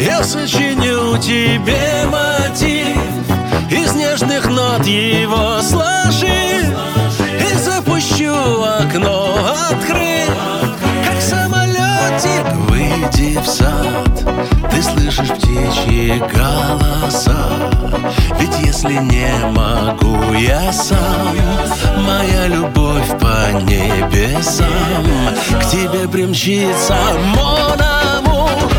я 0.00 0.24
сочиню 0.24 1.18
тебе 1.18 2.06
мотив 2.06 2.75
нежных 4.16 4.48
нот 4.48 4.86
его 4.86 5.60
сложив 5.60 6.74
И 7.38 7.58
запущу 7.58 8.62
окно, 8.62 9.36
открыв 9.70 10.30
Как 11.04 11.20
самолетик, 11.20 12.46
выйди 12.68 13.38
в 13.38 13.46
сад. 13.46 14.70
Ты 14.70 14.82
слышишь 14.82 15.28
птичьи 15.28 16.22
голоса. 16.32 17.36
Ведь 18.38 18.58
если 18.60 18.94
не 18.94 19.28
могу 19.50 20.32
я 20.32 20.72
сам 20.72 21.36
Моя 21.98 22.46
любовь 22.46 23.08
по 23.20 23.52
небесам. 23.64 24.66
К 25.60 25.66
тебе 25.66 26.08
примчится 26.08 26.96
мон 27.34 27.80
амур 27.80 28.72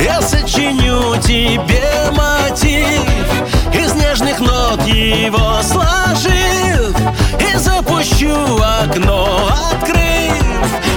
Я 0.00 0.22
сочиню 0.22 1.16
тебе 1.22 1.82
мотив 2.12 3.55
из 3.78 3.94
нежных 3.94 4.40
нот 4.40 4.82
его 4.86 5.60
сложив 5.62 6.96
И 7.40 7.56
запущу 7.58 8.34
окно, 8.82 9.48
открыв 9.72 10.44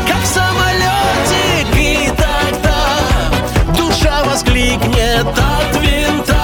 Как 0.08 0.26
самолетик 0.26 1.76
и 1.76 2.10
так-то 2.18 3.78
Душа 3.78 4.24
воскликнет 4.24 5.28
от 5.28 5.82
винта 5.82 6.36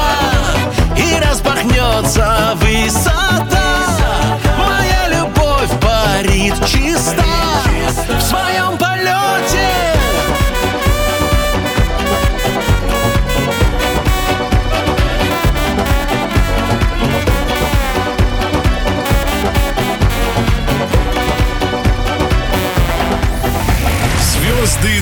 И 0.98 1.20
распахнется 1.20 2.56
высота. 2.56 3.88
Моя 4.58 5.08
любовь 5.10 5.72
парит 5.82 6.56
чиста 6.66 7.24
В 8.18 8.22
своем 8.22 8.78
полете. 8.78 9.95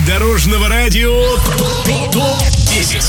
Дорожного 0.07 0.69
радио 0.69 1.11
ТОП-10. 2.13 3.03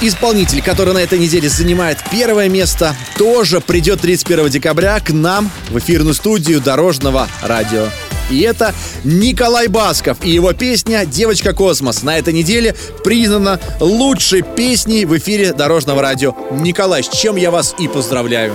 Исполнитель, 0.00 0.60
который 0.60 0.92
на 0.92 0.98
этой 0.98 1.20
неделе 1.20 1.48
занимает 1.48 1.98
первое 2.10 2.48
место, 2.48 2.96
тоже 3.16 3.60
придет 3.60 4.00
31 4.00 4.48
декабря 4.48 4.98
к 4.98 5.10
нам 5.10 5.48
в 5.70 5.78
эфирную 5.78 6.14
студию 6.14 6.60
Дорожного 6.60 7.28
радио. 7.42 7.86
И 8.28 8.40
это 8.40 8.74
Николай 9.04 9.68
Басков 9.68 10.18
и 10.24 10.30
его 10.30 10.52
песня 10.52 11.06
«Девочка 11.06 11.52
Космос» 11.52 12.02
на 12.02 12.18
этой 12.18 12.34
неделе 12.34 12.74
признана 13.04 13.60
лучшей 13.78 14.42
песней 14.42 15.04
в 15.04 15.16
эфире 15.16 15.52
Дорожного 15.52 16.02
радио. 16.02 16.34
Николай, 16.50 17.04
с 17.04 17.08
чем 17.08 17.36
я 17.36 17.52
вас 17.52 17.74
и 17.78 17.86
поздравляю. 17.86 18.52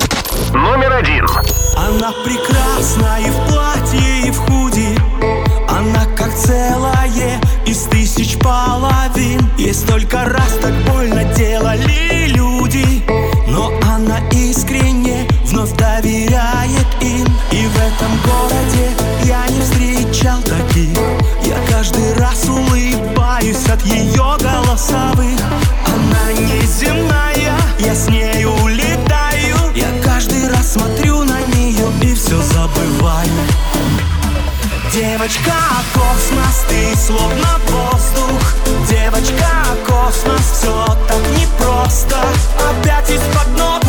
Номер 0.54 0.92
один. 0.92 1.26
Она 1.78 2.12
прекрасна 2.26 3.18
и 3.26 3.30
в 3.30 3.50
платье, 3.50 4.28
и 4.28 4.32
в 4.32 4.38
худи 4.39 4.61
Есть 9.62 9.86
только 9.86 10.26
раз 10.26 10.57
так 10.59 10.74
больно 10.91 11.24
делали 11.36 12.26
люди 12.30 13.03
Но 13.47 13.72
она 13.84 14.18
искренне 14.32 15.28
вновь 15.45 15.74
доверяет 15.74 16.88
им. 16.99 17.28
И 17.51 17.68
в 17.68 17.76
этом 17.78 18.12
городе 18.26 18.89
я 19.24 19.47
не 19.49 19.62
встречал 19.62 20.41
таких. 20.41 20.97
Я 21.43 21.57
каждый 21.70 22.12
раз 22.16 22.49
улыбаюсь 22.49 23.70
от 23.70 23.86
ее 23.86 24.36
Девочка 34.92 35.54
космос, 35.94 36.66
ты 36.68 36.98
словно 36.98 37.60
воздух. 37.70 38.56
Девочка 38.89 39.48
космос, 39.88 40.52
все 40.52 40.86
так 41.08 41.22
непросто. 41.39 42.18
Опять 42.70 43.10
из-под 43.10 43.58
ног 43.58 43.81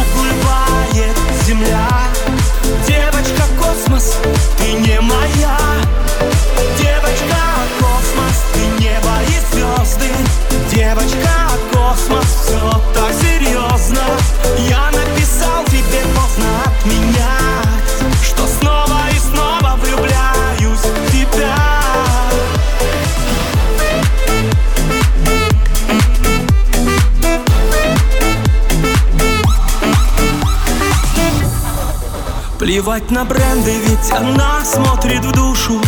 Плевать 32.83 33.13
на 33.13 33.25
бренды, 33.25 33.77
ведь 33.87 34.11
она 34.11 34.65
смотрит 34.65 35.25
в 35.25 35.31
душу. 35.31 35.81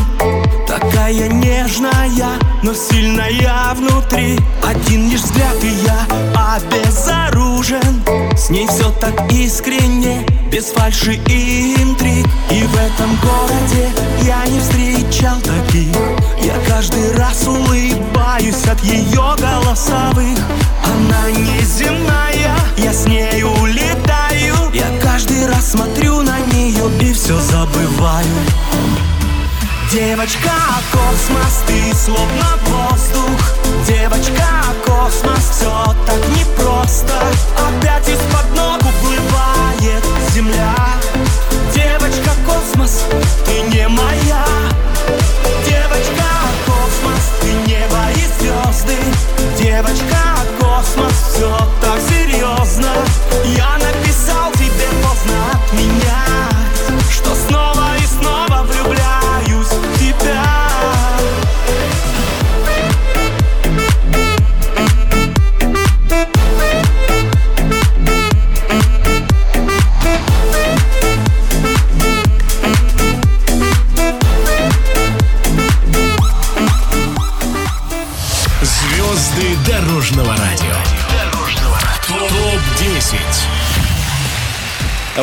Такая 0.68 1.28
нежная, 1.28 2.38
но 2.62 2.72
сильная 2.72 3.74
внутри. 3.74 4.38
Один 4.62 5.10
лишь 5.10 5.22
взгляд 5.22 5.56
и 5.64 5.70
я 5.84 6.06
обезоружен. 6.54 8.04
С 8.36 8.48
ней 8.48 8.68
все 8.68 8.92
так 9.00 9.28
искренне, 9.32 10.24
без 10.52 10.66
фальши 10.66 11.14
и 11.26 11.74
интриг. 11.82 12.28
И 12.50 12.62
в 12.62 12.76
этом 12.76 13.16
городе 13.16 13.90
я 14.22 14.46
не 14.46 14.60
встречал 14.60 15.40
таких. 15.40 15.96
Я 16.40 16.54
каждый 16.68 17.16
раз 17.16 17.44
улыбаюсь 17.48 18.64
от 18.68 18.80
ее 18.84 19.34
голосовых. 19.40 20.38
Она 20.84 21.28
неземная, 21.32 22.54
я 22.76 22.92
с 22.92 23.04
ней 23.06 23.42
улетаю. 23.42 24.54
Я 24.72 24.86
каждый 25.02 25.44
раз 25.48 25.72
смотрю 25.72 26.22
на 26.22 26.38
нее 26.38 26.53
все 27.14 27.38
забываю. 27.38 28.26
Девочка 29.92 30.50
космос, 30.90 31.62
ты 31.66 31.94
словно 31.94 32.58
воздух. 32.66 33.40
Девочка 33.86 34.48
космос, 34.84 35.50
все 35.50 35.94
так 36.06 36.28
непросто. 36.36 37.14
Опять 37.68 38.08
из-под 38.08 38.56
ног 38.56 38.80
уплывает 38.80 40.04
земля. 40.34 40.74
Девочка 41.72 42.30
космос, 42.46 43.04
ты 43.46 43.62
не 43.62 43.86
моя. 43.88 44.44
Девочка 45.64 46.28
космос, 46.66 47.30
ты 47.40 47.52
небо 47.68 48.10
и 48.16 48.42
звезды 48.42 48.96
Девочка 49.58 50.36
космос, 50.58 51.12
все 51.34 51.56
так 51.80 52.00
серьезно 52.08 53.13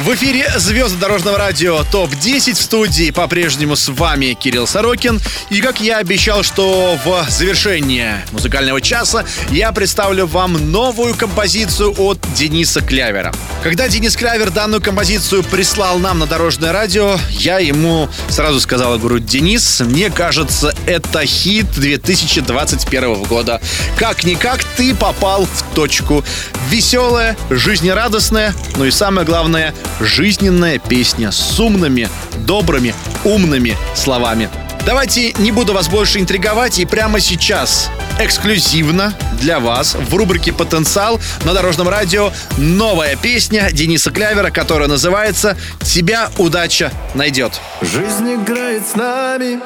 В 0.02 0.16
эфире 0.16 0.52
«Звезды 0.58 0.98
дорожного 0.98 1.38
радио 1.38 1.84
ТОП-10» 1.84 2.54
в 2.54 2.62
студии 2.62 3.12
по-прежнему 3.12 3.76
с 3.76 3.88
вами 3.88 4.34
Кирилл 4.34 4.66
Сорокин. 4.66 5.22
И 5.52 5.62
как 5.62 5.80
я 5.80 5.98
обещал, 5.98 6.42
что 6.42 6.98
в 7.06 7.30
завершении 7.30 8.16
музыкального 8.32 8.82
часа 8.82 9.26
я 9.52 9.72
представлю 9.72 10.26
вам 10.26 10.72
новую 10.72 11.14
композицию 11.14 11.94
от 12.00 12.18
Дениса 12.34 12.82
Клявера. 12.82 13.32
Когда 13.62 13.88
Денис 13.88 14.16
Клявер 14.18 14.50
данную 14.50 14.82
композицию 14.82 15.44
прислал 15.44 16.00
нам 16.00 16.18
на 16.18 16.26
дорожное 16.26 16.72
радио, 16.72 17.20
я 17.30 17.60
ему 17.60 18.10
сразу 18.28 18.60
сказал, 18.60 18.98
говорю, 18.98 19.20
Денис, 19.20 19.82
мне 19.82 20.10
кажется, 20.10 20.74
это 20.88 21.24
хит 21.28 21.68
2021 21.76 23.24
года. 23.26 23.62
Как-никак 23.98 24.64
ты 24.64 24.96
попал 24.96 25.46
в 25.46 25.76
точку. 25.76 26.24
Веселая, 26.72 27.38
жизнерадостная, 27.52 28.56
ну 28.78 28.86
и 28.86 28.92
самое 28.92 29.28
главное, 29.28 29.76
жизненная 30.06 30.80
песня 30.80 31.32
с 31.32 31.60
умными, 31.60 32.10
добрыми, 32.46 32.94
умными 33.24 33.76
словами. 33.96 34.50
Давайте 34.86 35.34
не 35.34 35.52
буду 35.52 35.74
вас 35.74 35.88
больше 35.90 36.20
интриговать 36.20 36.80
и 36.80 36.86
прямо 36.86 37.20
сейчас 37.20 37.90
эксклюзивно 38.20 39.14
для 39.40 39.60
вас 39.60 39.96
в 39.96 40.16
рубрике 40.16 40.52
«Потенциал» 40.52 41.20
на 41.44 41.54
Дорожном 41.54 41.88
радио 41.88 42.32
новая 42.58 43.16
песня 43.16 43.70
Дениса 43.72 44.12
Клявера, 44.12 44.50
которая 44.50 44.88
называется 44.88 45.56
«Тебя 45.82 46.30
удача 46.38 46.92
найдет». 47.14 47.60
Жизнь 47.82 48.34
играет 48.34 48.88
с 48.88 48.96
нами 48.96 49.60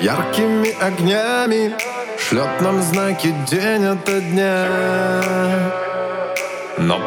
яркими 0.00 0.70
огнями, 0.80 1.74
шлет 2.18 2.60
нам 2.60 2.82
знаки 2.82 3.34
день 3.50 3.84
ото 3.84 4.20
дня. 4.20 4.66
Но 6.78 6.98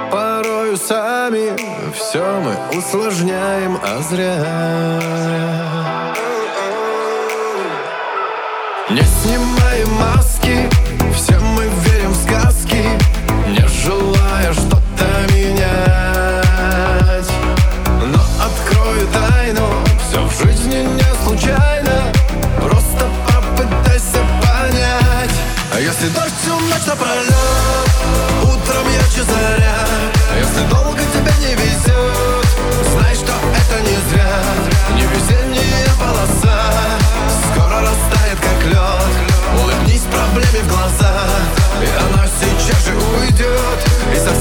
сами 0.77 1.53
все 1.93 2.23
мы 2.41 2.77
усложняем, 2.77 3.79
а 3.83 4.01
зря. 4.01 4.45
Не 8.89 9.01
снимаем 9.01 9.91
маски, 9.93 10.69
все 11.15 11.39
мы 11.39 11.63
верим 11.63 12.11
в 12.11 12.15
сказки, 12.15 12.83
не 13.47 13.67
желая 13.67 14.53
что-то 14.53 15.05
менять. 15.33 15.71
Но 18.01 18.19
открою 18.43 19.07
тайну, 19.07 19.67
все 20.07 20.21
в 20.21 20.31
жизни 20.37 20.83
не 20.83 21.15
случайно, 21.25 22.11
просто 22.61 23.09
попытайся 23.27 24.19
понять. 24.41 25.35
А 25.73 25.79
если 25.79 26.07
дождь 26.09 26.33
всю 26.41 26.53
ночь 26.59 26.85
напролет, 26.85 27.89
утром 28.43 28.87
ярче 28.93 29.23
заря, 29.23 30.04
Долго 30.69 30.99
тебя 31.13 31.33
не 31.39 31.53
везет 31.55 32.45
Знай, 32.91 33.15
что 33.15 33.33
это 33.59 33.81
не 33.81 33.97
зря. 34.09 34.43
Не 34.95 35.03
весенняя 35.03 35.89
полоса 35.99 36.59
Скоро 37.51 37.81
растает, 37.81 38.39
как 38.39 38.65
лед. 38.65 39.61
Улыбнись 39.61 40.03
проблеме 40.03 40.63
в 40.63 40.67
глаза 40.67 41.27
И 41.81 41.87
она 42.05 42.25
сейчас 42.27 42.85
же 42.85 42.95
уйдет. 42.95 43.79
И 44.13 44.17
со 44.17 44.34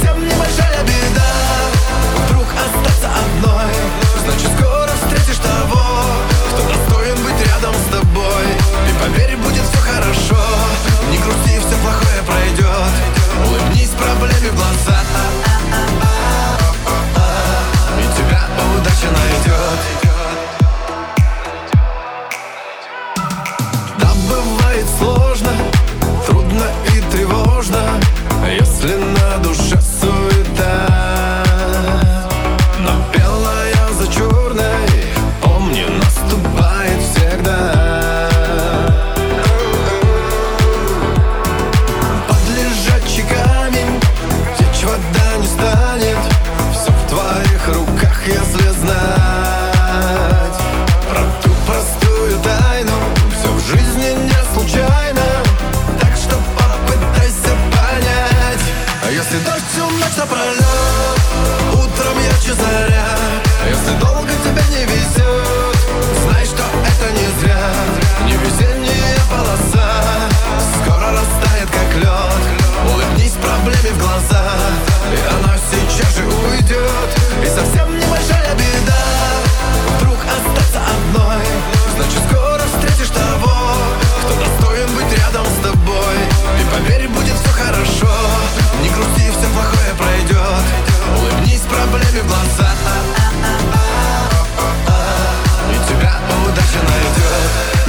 проблеме 92.57 92.84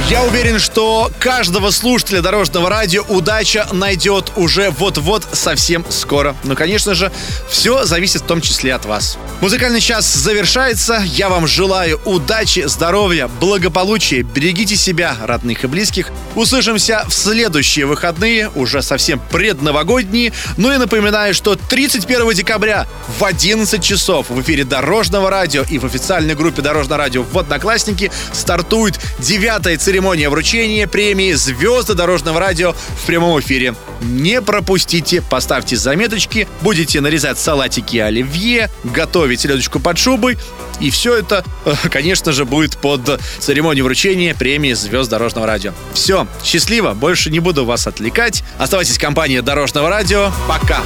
Я 0.08 0.22
уверен, 0.22 0.60
что 0.60 1.10
каждого 1.18 1.72
слушателя 1.72 2.22
Дорожного 2.22 2.70
радио 2.70 3.02
удача 3.08 3.66
найдет 3.72 4.30
уже 4.36 4.70
вот-вот 4.70 5.26
совсем 5.32 5.84
скоро. 5.88 6.36
Но, 6.44 6.54
конечно 6.54 6.94
же, 6.94 7.10
все 7.50 7.84
зависит 7.84 8.22
в 8.22 8.26
том 8.26 8.40
числе 8.40 8.72
от 8.72 8.84
вас. 8.84 9.18
Музыкальный 9.40 9.80
час 9.80 10.06
завершается. 10.14 11.02
Я 11.04 11.28
вам 11.28 11.48
желаю 11.48 12.00
удачи, 12.04 12.62
здоровья, 12.68 13.28
благополучия. 13.40 14.22
Берегите 14.22 14.76
себя, 14.76 15.16
родных 15.24 15.64
и 15.64 15.66
близких. 15.66 16.12
Услышимся 16.36 17.04
в 17.08 17.12
следующие 17.12 17.86
выходные, 17.86 18.48
уже 18.50 18.82
совсем 18.82 19.20
предновогодние. 19.32 20.32
Ну 20.56 20.72
и 20.72 20.76
напоминаю, 20.76 21.34
что 21.34 21.56
31 21.56 22.32
декабря 22.32 22.86
в 23.18 23.24
11 23.24 23.82
часов 23.82 24.30
в 24.30 24.40
эфире 24.40 24.62
Дорожного 24.62 25.30
радио 25.30 25.64
и 25.68 25.78
в 25.78 25.84
официальной 25.84 26.36
группе 26.36 26.62
Дорожного 26.62 26.98
радио 26.98 27.24
в 27.24 27.36
Одноклассники 27.36 28.12
стартует 28.32 29.00
девятая 29.18 29.76
церемония 29.76 29.95
вручения 30.00 30.86
премии 30.86 31.32
«Звезды 31.32 31.94
Дорожного 31.94 32.40
радио» 32.40 32.72
в 32.72 33.06
прямом 33.06 33.40
эфире. 33.40 33.74
Не 34.00 34.42
пропустите, 34.42 35.22
поставьте 35.22 35.76
заметочки, 35.76 36.46
будете 36.60 37.00
нарезать 37.00 37.38
салатики 37.38 37.96
оливье, 37.96 38.70
готовить 38.84 39.40
селедочку 39.40 39.80
под 39.80 39.98
шубой. 39.98 40.38
И 40.80 40.90
все 40.90 41.16
это, 41.16 41.44
конечно 41.90 42.32
же, 42.32 42.44
будет 42.44 42.76
под 42.76 43.20
церемонию 43.38 43.84
вручения 43.84 44.34
премии 44.34 44.72
«Звезд 44.72 45.10
Дорожного 45.10 45.46
радио». 45.46 45.72
Все, 45.94 46.26
счастливо, 46.44 46.92
больше 46.94 47.30
не 47.30 47.40
буду 47.40 47.64
вас 47.64 47.86
отвлекать. 47.86 48.44
Оставайтесь 48.58 48.98
в 48.98 49.00
компании 49.00 49.40
Дорожного 49.40 49.88
радио. 49.88 50.30
Пока! 50.48 50.82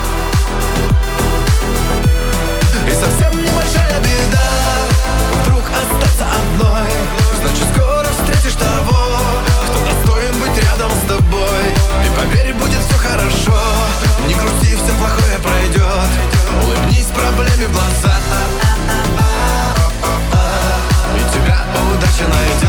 Проблеме 22.21 22.60